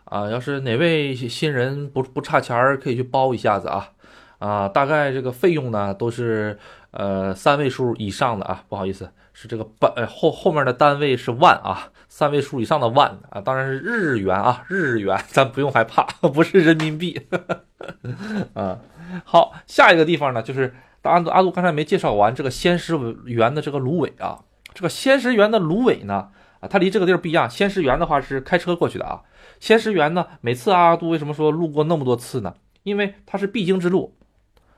[0.04, 3.90] 啊，要是哪位新人不不差钱儿，可以去包一下子啊
[4.38, 6.58] 啊，大概这个费用呢都是
[6.90, 9.10] 呃三位数以上的啊，不好意思。
[9.40, 17.28] 是这个半呃后后面的单位是万啊，三位数以上的万啊，当然是日元啊，日元咱不用害怕，不是人民币
[18.54, 18.78] 啊。
[19.24, 24.40] 好，下一个地方呢，就是阿杜阿杜刚才没介绍完这个仙石园的这个芦苇啊，
[24.74, 26.28] 这个仙石园的芦苇呢
[26.60, 29.22] 啊，它离这个地儿不一样，仙石园的话是开车过去的啊，
[29.60, 32.54] 仙石园呢，每次阿杜为什么说路过那么多次呢？
[32.82, 34.14] 因为它是必经之路。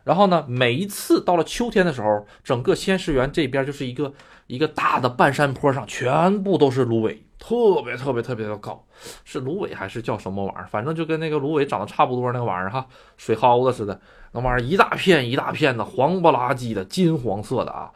[0.05, 4.15] 然后呢，每一次到了秋天的时候，整个仙石园这边就是一个
[4.51, 8.85] 一个大的半山坡上，全部都是芦苇，特别特别特别的高，
[9.25, 10.67] 是芦苇还是叫什么玩意儿？
[10.67, 12.85] 反正就跟那个芦苇长得差不多那个玩意儿哈，
[13.17, 14.01] 水蒿子似的，
[14.33, 17.93] 那玩意儿一大片一大片的，黄不拉几的，金黄色的啊，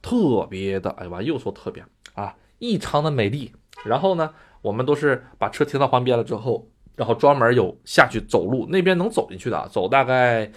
[0.00, 1.84] 特别的，哎呀妈，又说特别
[2.14, 3.52] 啊，异常的美丽。
[3.84, 4.32] 然后呢，
[4.62, 10.50] 我们都是把车停到旁边了之后，然后专门有下去走路，那边能走进去的，走大概。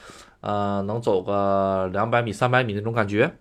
[0.46, 3.34] 呃，能走个两百米、三百米那种感觉，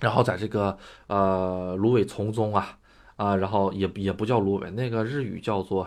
[0.00, 0.76] 然后在这个
[1.06, 2.76] 呃芦苇丛中啊
[3.16, 5.86] 啊，然后也也不叫芦苇，那个日语叫做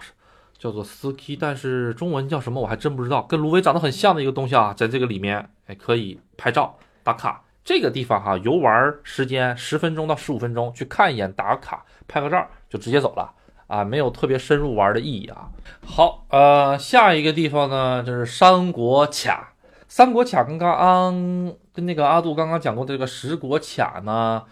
[0.57, 3.21] 叫做斯 k 但是中文叫什么我还真不知道。
[3.23, 7.43] 跟芦苇长得很像的一个东西啊，在这个里面哎可以拍照打卡。
[7.63, 13.29] 这个地方哈，游玩时间十分钟到十五分钟，去看一眼打卡拍个照就直接走了
[13.67, 15.49] 啊，没有特别深入玩的意义啊。
[15.85, 19.53] 好，呃，下一个地方呢就是三国卡。
[19.89, 24.45] 三国卡刚刚跟那个阿杜刚刚讲过的这个十国卡呢，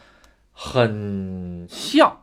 [0.51, 2.19] 很像，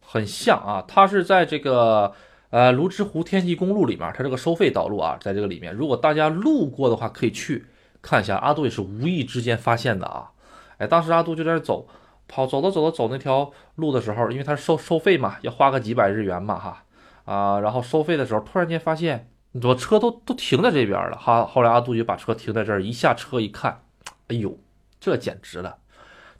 [0.00, 0.84] 很像啊。
[0.86, 2.12] 它是在这个
[2.50, 5.74] 呃泸沽湖天际公路里面，它这个收费道路啊，在这个里面。
[5.74, 7.66] 如果大家路过的话，可以去
[8.00, 8.36] 看一下。
[8.36, 10.30] 阿杜也是无意之间发现的啊。
[10.78, 11.88] 哎，当时阿杜就在那走，
[12.28, 16.84] 跑走着走着走那条路的时候，因为它收收费嘛，要花个几百日元嘛哈
[17.24, 17.58] 啊。
[17.58, 19.28] 然后收费的时候，突然间发现。
[19.62, 21.44] 我车都都停在这边了，哈。
[21.44, 23.80] 后来阿杜就把车停在这儿，一下车一看，
[24.28, 24.58] 哎呦，
[25.00, 25.76] 这简直了！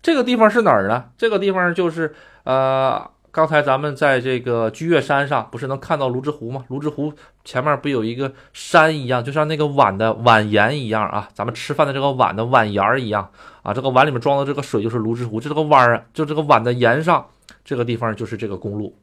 [0.03, 1.11] 这个地方是哪儿呢？
[1.17, 6.65] 这个地方就是呃，刚才咱们在这个居岳山上，不是能看到泸沽湖吗？
[6.69, 7.13] 泸沽湖
[7.45, 13.31] 前面不有一个山一样，就像那个碗的碗沿一样啊，咱们吃饭的这个碗的碗沿儿一样
[13.63, 13.73] 啊。
[13.73, 17.27] 这个碗里面装的这个水就是泸沽湖，就这个碗儿，就这个碗的沿上
[17.65, 18.97] 这个地方就是这个公路。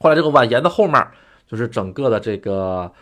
[0.00, 1.06] 后来这个碗沿的后面
[1.46, 2.92] 就是整个的这个。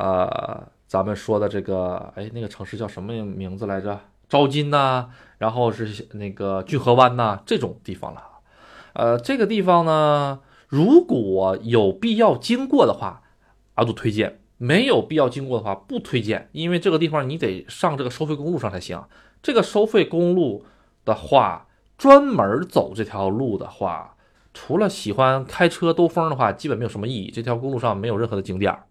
[0.00, 3.98] 呃，咱们说的这个，哎，那个城市叫什么名字来着？
[4.28, 8.22] 招金呐，然后是那个聚河湾呐，这种地方了。
[8.92, 13.22] 呃，这个地方呢，如果有必要经过的话，
[13.74, 16.48] 阿杜推荐；没有必要经过的话，不推荐。
[16.52, 19.02] 因为这个地方你得上这个收费公路上才行。
[19.40, 20.64] 这个收费公路
[21.04, 24.16] 的话，专门走这条路的话，
[24.52, 27.30] 除了喜欢开车兜风的话，基本没有什么意义。
[27.30, 28.84] 这条公路上没有任何的景点儿。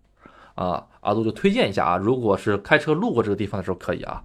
[0.56, 4.24] 啊，阿杜就推荐一下啊，如果是开车路过这个地方的时候可以啊。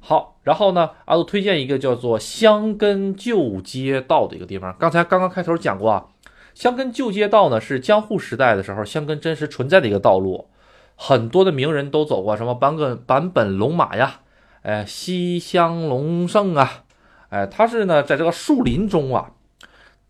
[0.00, 4.74] 好，然后呢，阿杜推荐一个叫做香根旧街道的一个地方。
[4.78, 6.06] 刚才刚刚开头讲过啊，
[6.54, 10.48] 香根旧街道呢是江户时代的时候香根真实存在的一个道路，
[10.94, 14.20] 很多的名人都走过，什么坂本坂本龙马呀，
[14.62, 16.84] 哎，西乡隆盛啊，
[17.28, 19.32] 哎，它是呢在这个树林中啊，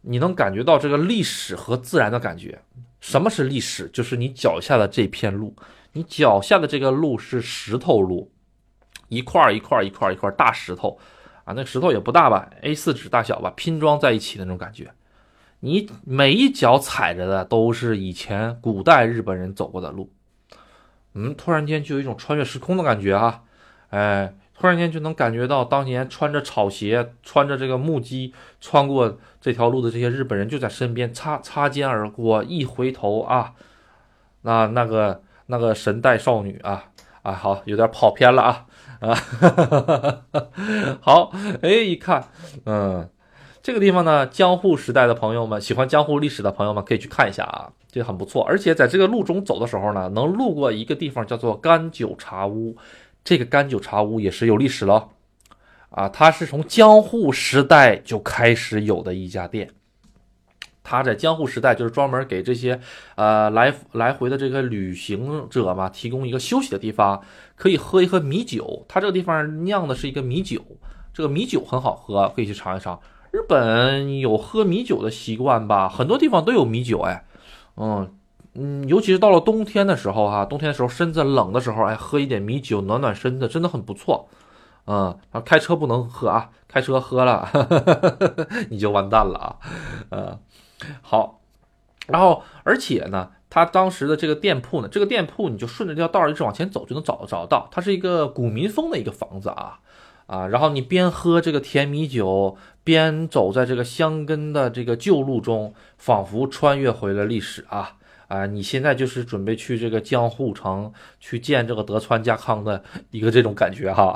[0.03, 2.61] 你能感觉到这个历史和自然的感觉。
[3.01, 3.89] 什么是历史？
[3.93, 5.55] 就是你脚下的这片路，
[5.93, 8.33] 你脚下的这个路是石头路，
[9.09, 10.99] 一块一块一块一块大石头
[11.45, 14.91] 啊，那石头也不大吧，A4 纸大小吧，拼装在一起的那种感觉。
[15.61, 20.11] 你每一脚踩着的都是以前古代日本人走过的路，
[21.15, 23.43] 嗯，突然间就有一种穿越时空的感觉啊，
[23.91, 24.35] 哎。
[24.59, 32.43] 突然间就能感觉到，当年穿着草鞋、穿着这个木屐穿过这条路的这些日本人就在身边擦擦肩而过。
[32.43, 33.53] 一回头啊，
[34.41, 36.85] 那那个那个神代少女啊
[37.21, 38.65] 啊，好，有点跑偏了啊
[39.01, 39.15] 啊，
[41.01, 41.33] 好，
[41.63, 42.29] 哎，一看，
[42.65, 43.09] 嗯，
[43.63, 48.45] 这个地方呢，江户时代的朋友们，喜欢江户历史的朋友们可以去看一下啊，这很不错。
[48.45, 52.77] 而且在这个路中走的时候呢，能路过一个地方叫做甘酒茶屋。
[53.25, 55.09] 这个甘酒茶屋也是有历史了，
[55.91, 59.71] 啊，它是从江户时代就开始有的一家店。
[60.85, 62.79] 它在江户时代就是专门给这些
[63.17, 67.21] 呃来来回的这个旅行者嘛，提供一个休息的地方，
[67.57, 68.85] 可以喝一喝米酒。
[68.87, 70.61] 它这个地方酿的是一个米酒，
[71.13, 73.01] 这个米酒很好喝，可以去尝一尝。
[73.33, 75.89] 日本有喝米酒的习惯吧？
[75.89, 77.25] 很多地方都有米酒，哎，
[77.77, 78.13] 嗯。
[78.59, 84.31] 嗯，尤其是到了冬天的时候哈，冬天的时候身子冷的时候，哎，喝一点米酒暖暖身子，真的很不错。
[84.87, 87.47] 嗯，开车不能喝啊，开车喝了
[88.71, 89.57] 你就完蛋了啊。
[90.09, 90.39] 呃，
[91.03, 91.41] 好，
[92.07, 99.79] 然后而且呢，他当时的这个店铺呢，这个店铺你就顺着这条道一直往前走就能找找到，它是一个古民风的一个房子啊
[100.27, 107.95] 啊，然后你边喝这个甜米酒，边走在这个香根的这个旧路中，仿佛穿越回了历史啊。
[108.29, 114.13] 啊，你现在就是准备去这个江户城去见这个德川家康的一个这种感觉哈，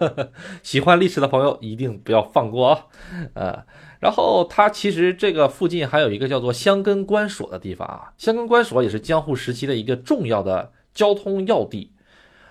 [0.62, 2.86] 喜欢历史的朋友一定不要放过啊，
[3.34, 3.64] 呃，
[4.00, 11.92] 然后它其实这个附近还有一个叫做香根关所的地方啊，香根关所也是江户时期的一个重要的交通要地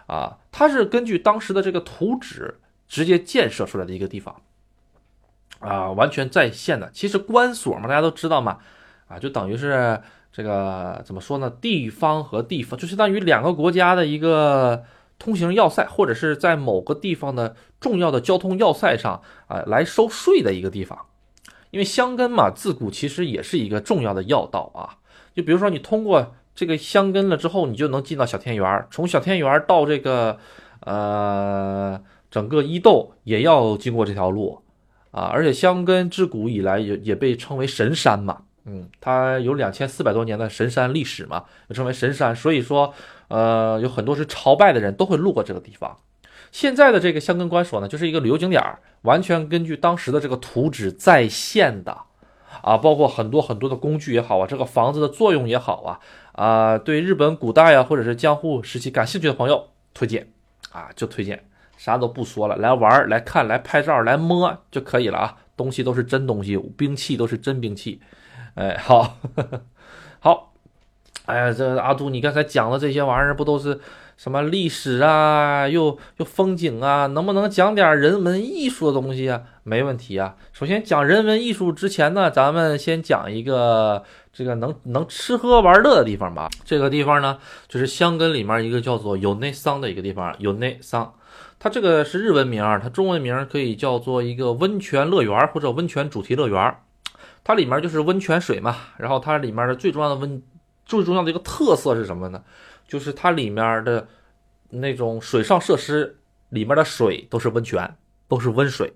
[0.05, 4.39] 啊，它是根据当时的这个图纸直接建设出来的一个地方
[5.57, 6.91] 啊，完全在线的。
[6.93, 8.59] 其实关所嘛，大家都知道嘛，
[9.07, 9.99] 啊，就等于是。
[10.33, 11.49] 这个怎么说呢？
[11.49, 14.83] 地方和地方就相当于两个国家的一个
[15.19, 20.97] 通行要塞，或者是在某个地方的重要的交通要塞上啊来收税的一个地方。
[21.71, 24.99] 因为香根嘛，自古其实也是一个重要的要道啊。
[25.33, 30.37] 就比如说你通过这个香根了之后，你就能进到小田园，从小田园到这个
[30.81, 34.61] 呃整个伊豆也要经过这条路
[35.11, 35.23] 啊。
[35.23, 38.43] 而且香根自古以来也也被称为神山嘛。
[38.65, 42.93] 嗯，它有两千四百多年的神山历史嘛，又称为神山，所以说，
[43.27, 45.97] 呃，有很多是朝拜的人都会路过这个地方。
[46.51, 51.97] 现在的这个香根关所呢，就是一个旅游景点儿，完全根据当时的这个图纸再现的，
[52.61, 55.99] 啊，包括很多很多的工具也好啊，这个房子的作用也好啊，
[56.33, 60.27] 啊，对日本古代啊或者是江户时期感兴趣的朋友推荐，
[60.71, 61.43] 啊，就推荐，
[61.77, 68.01] 啥都不说了，来玩儿来看来拍照来摸就可以了啊，东西都是真东西，兵器都是真兵器。
[68.55, 69.17] 哎，好，
[70.19, 70.53] 好，
[71.25, 73.79] 哎呀，这阿杜，你刚才讲的这些玩意儿不都是
[74.17, 77.07] 什么历史啊，又又风景啊？
[77.07, 79.41] 能不能讲点人文艺术的东西啊？
[79.63, 80.35] 没问题啊。
[80.51, 86.49] 首先讲人文艺术之前呢，咱们先讲一个这个能能吃喝玩乐的地方吧。
[86.65, 87.37] 这个地方呢，
[87.67, 90.35] 就是香根里面一个叫做有内桑的一个地方。
[90.39, 91.13] 有内桑，
[91.57, 96.75] 它这个是日文名，它中文名可以叫做一个温泉乐园或者温泉主题乐园。
[97.43, 100.41] 它里面就是温泉水嘛，然后它里面的最重要的温
[100.85, 102.43] 最重要的一个特色是什么呢？
[102.87, 104.07] 就是它里面的
[104.69, 106.17] 那种水上设施
[106.49, 107.95] 里面的水都是温泉，
[108.27, 108.93] 都是温水。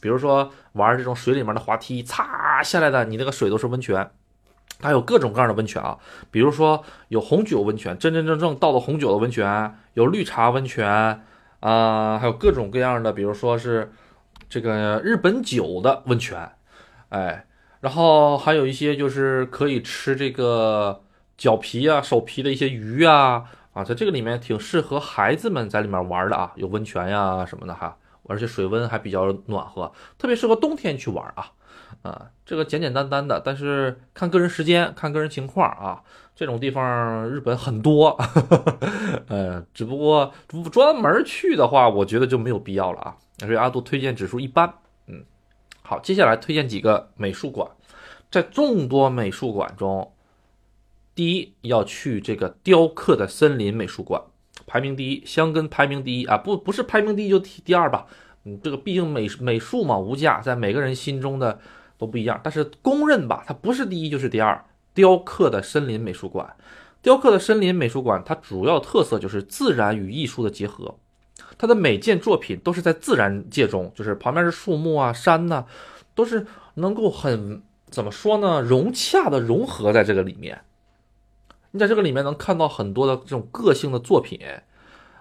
[0.00, 4.10] 比如说玩这种水里面的滑梯，擦下来的你那个水都是温泉。
[4.80, 5.98] 它有各种各样的温泉啊，
[6.30, 10.86] 比如说有红酒温泉，真真正正倒的红酒的温泉，有绿茶温泉
[11.60, 13.92] 啊，还有各种各样的，比如说是
[14.48, 16.52] 这个日本酒的温泉，
[17.08, 17.44] 哎。
[17.80, 21.00] 然后还有一些就是可以吃这个
[21.36, 31.52] 脚皮啊、手皮的一些鱼啊，啊，在这个里面挺适合孩子们在里面玩的啊，有温泉呀什么的哈，而且水温还比较暖和，特别适合冬天去玩啊，
[32.02, 36.02] 啊，这个简简单单的，但是看个人时间、看个人情况啊，
[36.34, 38.18] 这种地方日本很多，
[39.28, 40.32] 呃，只不过
[40.72, 44.74] 专门去的话，我觉得就没有必要了啊，所以阿杜推荐指数一般。
[45.88, 47.66] 好，接下来推荐几个美术馆，
[48.30, 50.12] 在众多美术馆中，
[51.14, 54.20] 第一要去这个雕刻的森林美术馆，
[54.66, 58.06] 排名第一，香根排名第一啊，不不是排名第一就第第二吧，
[58.44, 61.58] 嗯，这个毕竟美美术嘛无价，在每个人心中的
[61.96, 64.62] 都不一样，但是公认吧，它不是第一就是第二，
[64.92, 66.54] 雕刻的森林美术馆。
[67.00, 70.98] 雕刻的森林美术馆，它主要特色就是自然与艺术的结合。
[71.56, 75.64] 它的每件作品都是在自然界中，就是旁边是树木啊、山呐，
[76.14, 80.60] 都是能够很怎么说呢，融洽的融合在这个里面。
[81.70, 84.40] 你在这个里面能看到很多的这种个性的作品，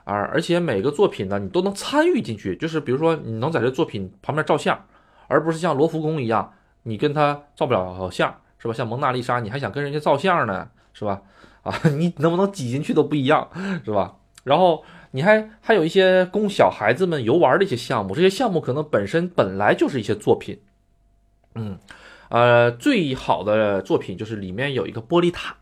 [0.05, 2.55] 啊，而且每个作品呢，你都能参与进去。
[2.55, 4.85] 就是比如说，你能在这作品旁边照相，
[5.27, 6.53] 而不是像罗浮宫一样，
[6.83, 8.73] 你跟他照不了相，是吧？
[8.73, 11.21] 像蒙娜丽莎，你还想跟人家照相呢，是吧？
[11.63, 13.49] 啊， 你能不能挤进去都不一样，
[13.83, 14.15] 是吧？
[14.45, 14.85] 然后
[15.17, 20.61] 你还还有一些供小孩子们游玩的一些项目，这些项目可能本身本来就是一些作品，
[21.55, 21.79] 嗯，
[22.29, 25.57] 呃，最好的作品就是里面有一个玻璃塔。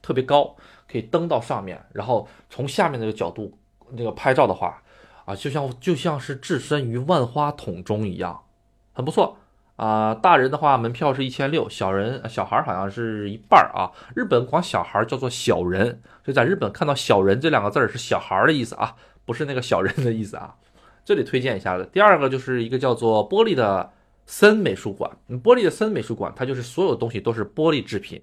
[0.00, 0.54] 特别高，
[0.86, 3.58] 可以登到上面，然后从下面那个角度，
[3.90, 4.80] 那个拍照的话，
[5.24, 8.42] 啊，就像就像是置身于万花筒中一样，
[8.92, 9.36] 很不错
[9.76, 10.14] 啊。
[10.14, 13.90] 大人的话，门票是一千六，小人小孩好像是一半啊。
[14.14, 18.94] 日本管小孩叫做小人，所以在日本看到小人这两个字儿是小孩的意思啊，
[19.24, 20.54] 不是那个小人的意思啊。
[21.04, 23.90] 这里推荐一下的，第二个就是一个叫做玻璃的
[24.26, 25.10] 森美术馆。
[25.28, 28.22] 玻璃的森美术馆，它就是所有东西都是玻璃制品，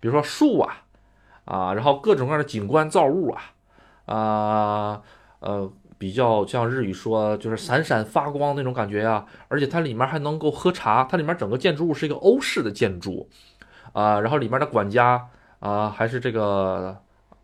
[0.00, 0.84] 比如说树啊。
[1.44, 3.42] 啊，然后各种各样的景观造物啊，
[4.04, 5.02] 啊，
[5.40, 13.28] 呃，比较像日语说就是闪闪发光那种感觉呀，而且它里面还能够喝茶，它里面整个建筑物是一个欧式的建筑，
[13.92, 15.28] 啊，然后里面的管家
[15.58, 16.96] 啊还是这个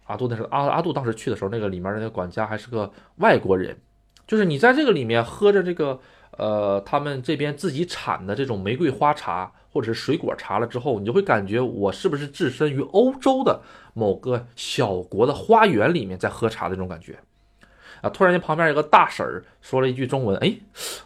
[0.06, 3.76] 阿杜那时阿阿杜当时去的时候，那个里面的那个管家还是个外国人，
[4.26, 5.98] 就是你在这个里面喝着这个
[6.38, 9.52] 呃他们这边自己产的这种玫瑰花茶。
[9.74, 13.60] 或者是水果茶了之后，你就会感觉我是不是置身于欧洲的
[13.92, 17.18] 某个小国的花园里面在喝茶的这种感觉
[18.04, 18.10] 啊！
[18.10, 20.54] 突然间旁边有个大婶儿说了一句中文，哎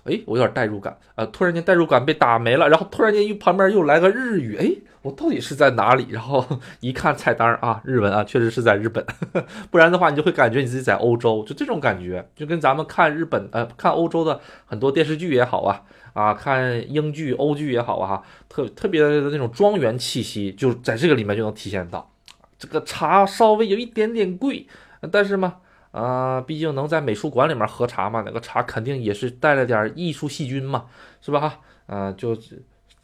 [0.04, 1.24] 哎，我有点代入感啊！
[1.26, 4.70] 突然间代入感被打没了，然后突然间又旁边又来个日语，哎，
[5.02, 6.08] 我到底是在哪里？
[6.10, 6.44] 然后
[6.80, 9.04] 一看菜单啊，日文啊，确实是在日本，
[9.70, 15.82] 不然的话你就会感觉你自己在欧洲，就这种感觉，就跟咱们看日本呃看欧洲的很多电视剧也好啊。
[16.14, 22.10] 啊，看英剧、欧剧也好啊，特特别的那种庄园气息，就在这个里面就能体现到。
[22.58, 24.66] 这个茶稍微有一点点贵，
[25.12, 25.58] 但是嘛，
[25.90, 30.86] 啊，毕竟能在美术馆里面喝茶嘛，那个茶肯定也是带了点艺术细菌嘛，
[31.20, 31.40] 是吧？
[31.40, 32.36] 哈，啊，就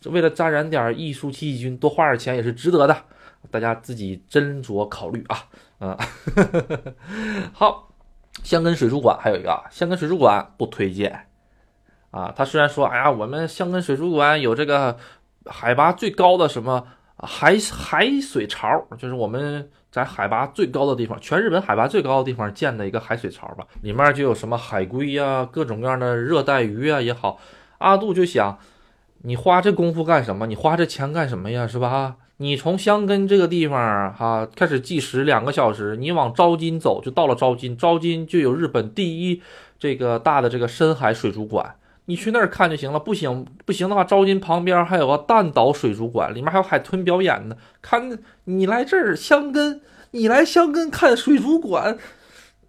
[0.05, 2.97] 为了沾染点艺术细菌，多花点钱也是值得的。
[3.51, 5.45] 大家自己斟酌考虑啊。
[5.81, 5.99] 嗯，
[7.53, 7.91] 好，
[8.43, 11.27] 香根水族馆还有一个香根水族馆不推荐。
[12.11, 14.97] 啊，他虽然说，哎呀，我们香根水族馆有这个
[15.47, 18.67] 海拔最高的什么海海水槽，
[18.99, 27.39] 就是我们在海拔最高的地方，全日本海拔最高的地方建的一个海水槽吧，里面就有什么海龟呀，各种各样的热带鱼啊也好。
[27.79, 28.59] 阿杜就想，
[29.23, 30.47] 你花这功夫干什么？
[30.47, 31.67] 你花这钱干什么呀？
[31.67, 32.17] 是吧？
[32.39, 39.41] 你从香根这个地方哈开始计时两个小时，你往招金走就到了招金，招金就有日本第一
[39.79, 41.77] 这个大的这个深海水族馆。
[42.07, 47.57] 你去那儿看就行了，不行不行的话，招金旁边还有个弹岛水族馆，里面还有海豚表演呢。
[47.81, 49.81] 看你来这儿香根，
[50.11, 51.97] 你来香根看水族馆，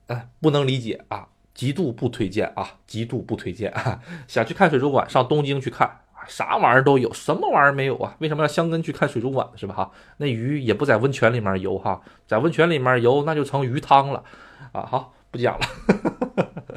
[0.08, 3.74] 哎，不能理解啊，极度不推荐啊，极度不推荐。
[4.26, 8.16] 想去看水族馆，上东京去看，啥玩意儿都有，什么玩意儿没有啊？
[8.20, 9.76] 为什么要香根去看水族馆是吧？
[9.76, 14.24] 哈，那鱼也不在温泉里面游哈，在温泉里面游那就成鱼汤了
[14.72, 14.86] 啊。
[14.86, 15.66] 好，不讲了，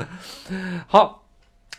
[0.88, 1.27] 好。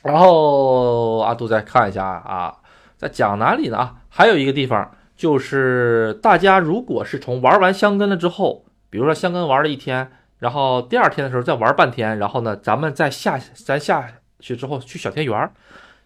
[0.02, 2.56] 然后阿杜再看一下啊，
[2.98, 3.78] 在讲哪里呢？
[3.78, 14.08] 啊，还有一个地方，就是大家如果是从玩完香根了之后，比如说香根玩了一天，然后第二天的时候再玩半天，然后呢，咱们再下咱下
[14.40, 15.52] 去之后去小田园，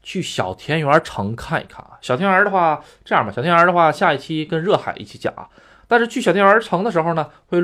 [0.01, 1.91] 去小田园城看一看啊。
[2.01, 5.47] 小田园的话，这样吧，小田园的话，下一期跟热海一起讲啊。
[5.87, 7.59] 但是去小田园城的时候呢，会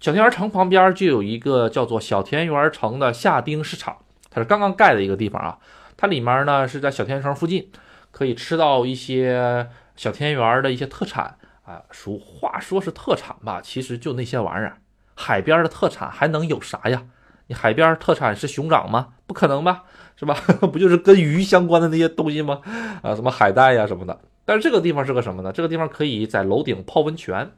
[0.00, 3.98] 小田园城旁边就有一个叫做小田园城的下町市场。
[4.34, 5.56] 它是刚刚盖的一个地方啊，
[5.96, 7.70] 它里面呢是在小天城附近，
[8.10, 11.80] 可以吃到一些小田园的一些特产啊。
[11.92, 14.78] 俗话说是特产吧，其实就那些玩意儿。
[15.14, 17.04] 海边的特产还能有啥呀？
[17.46, 19.10] 你海边特产是熊掌吗？
[19.26, 19.84] 不可能吧，
[20.16, 20.34] 是吧？
[20.72, 22.60] 不就是跟鱼相关的那些东西吗？
[23.02, 24.18] 啊，什么海带呀什么的。
[24.44, 25.52] 但是这个地方是个什么呢？
[25.52, 27.52] 这个地方可以在楼顶泡温泉，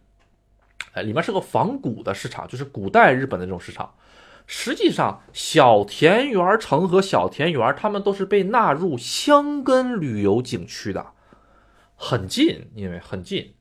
[0.93, 3.95] 哎，里面是个仿古的市场，就是古代日本的这种市场。
[4.47, 11.05] 实际上，小田园城和小田园，他们都是被纳入箱根旅游景区的，
[11.97, 13.55] 很近，因为很近。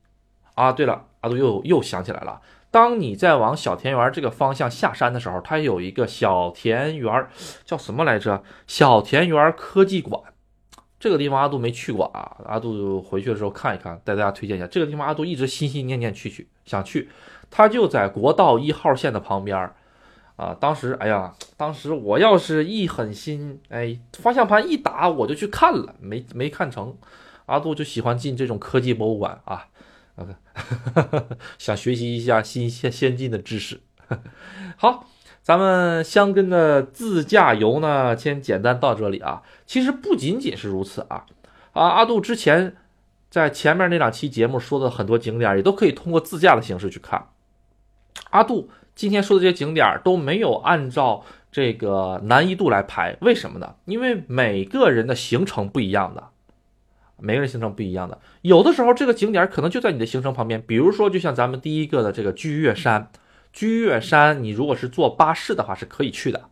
[0.54, 7.26] 啊，对了，阿杜又又想起来了，当你在往小田园这个方向下山的时候，它有一个小田园，
[7.64, 8.42] 叫什么来着？
[8.66, 10.22] 小田园科技馆。
[10.98, 14.66] 这个地方阿杜没去过啊，阿杜回去的时候看一看，带大家推荐一下。
[14.66, 17.10] 这个地方阿杜一直心心念念去去想去，
[17.50, 19.76] 它就在国道一号线的旁边儿
[20.36, 20.56] 啊。
[20.60, 26.96] 当时哎呀，当时我要是一狠心，哎，方向盘一打我就去看了，没没看成。
[27.46, 29.66] 阿杜就喜欢进这种科技博物馆啊，
[31.58, 33.80] 想学习一下新先先进的知识。
[34.76, 35.08] 好。
[35.42, 39.44] 咱们香根的自驾游呢，先简单到这里啊。
[39.64, 41.24] 其实不仅仅是如此啊，
[41.72, 42.74] 啊，阿杜之前
[43.30, 47.28] 在前面那两期节目说的很多景点，也都可以通过自驾的形式去看。
[48.30, 51.22] 阿杜今天说的这些景点都没有按照
[51.52, 53.76] 这个难易度来排，为什么呢？
[53.84, 56.30] 因为每个人的行程不一样的，
[57.18, 63.10] 每个人行程不一样的，有的时候这个景点可能就在你的行程旁边，比如说就像咱们第一个的这个居岳山。
[63.52, 66.48] 居岳山，你如果是坐巴士的话是可以去的，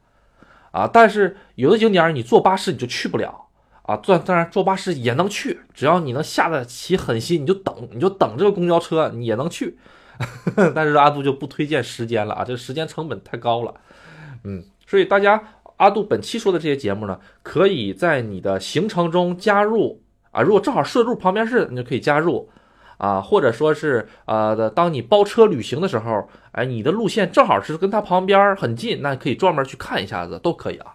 [0.70, 3.49] 啊，但是有的景点你坐巴士你就去不了
[3.82, 3.97] 啊。
[3.99, 9.76] 坐当然坐巴士也能去，只要你能下得起狠心，你就等，你就等这个公交车，你也能去。
[10.74, 13.74] 但是阿杜就不推荐时间了啊，这个时间成本太高了。
[14.44, 15.42] 嗯，所以大家
[15.76, 22.50] 阿杜本期说的这些节目呢，可以在你的行程中加入啊，如果正好顺路旁边是，你就可以加入。
[22.96, 30.94] 啊，或者说是呃，当你包车旅行的时候，哎，你的路线正好是跟它旁边很近，那可以专门去看一下子，都可以啊。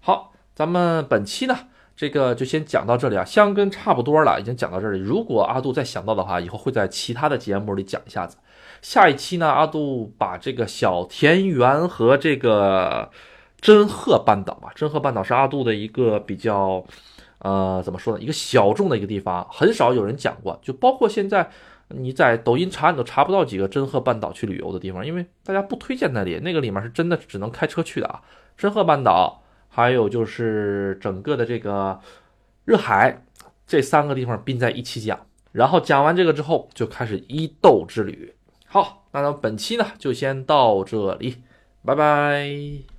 [0.00, 1.56] 好，咱们本期呢，
[1.94, 4.98] 这个就先讲到这里啊，香根差不多了，已经讲到这里。
[4.98, 8.36] 如果阿杜再想到的话，以后会在其他的节目里讲一下子。
[8.80, 13.10] 下一期呢，阿杜把这个小田园和这个
[13.60, 16.84] 真鹤半岛吧，真鹤半岛是阿杜的一个比较。
[17.44, 18.22] 呃，怎么说呢？
[18.22, 20.56] 一个小众的一个地方，很少有人讲过。
[20.62, 21.50] 就包括现在，
[21.88, 26.38] 你在抖音查，你都查不到几个真鹤半岛去旅游的地方，因为大家不推荐那里。
[26.38, 28.22] 那个里面是真的只能开车去的啊。
[28.56, 29.41] 真鹤半岛，
[29.74, 31.98] 还有就是整个的这个
[32.66, 33.24] 热海，
[33.66, 35.18] 这三个地方并在一起讲。
[35.50, 38.34] 然后讲完这个之后，就开始伊豆之旅。
[38.66, 41.38] 好，那咱们本期呢就先到这里，
[41.84, 42.91] 拜拜。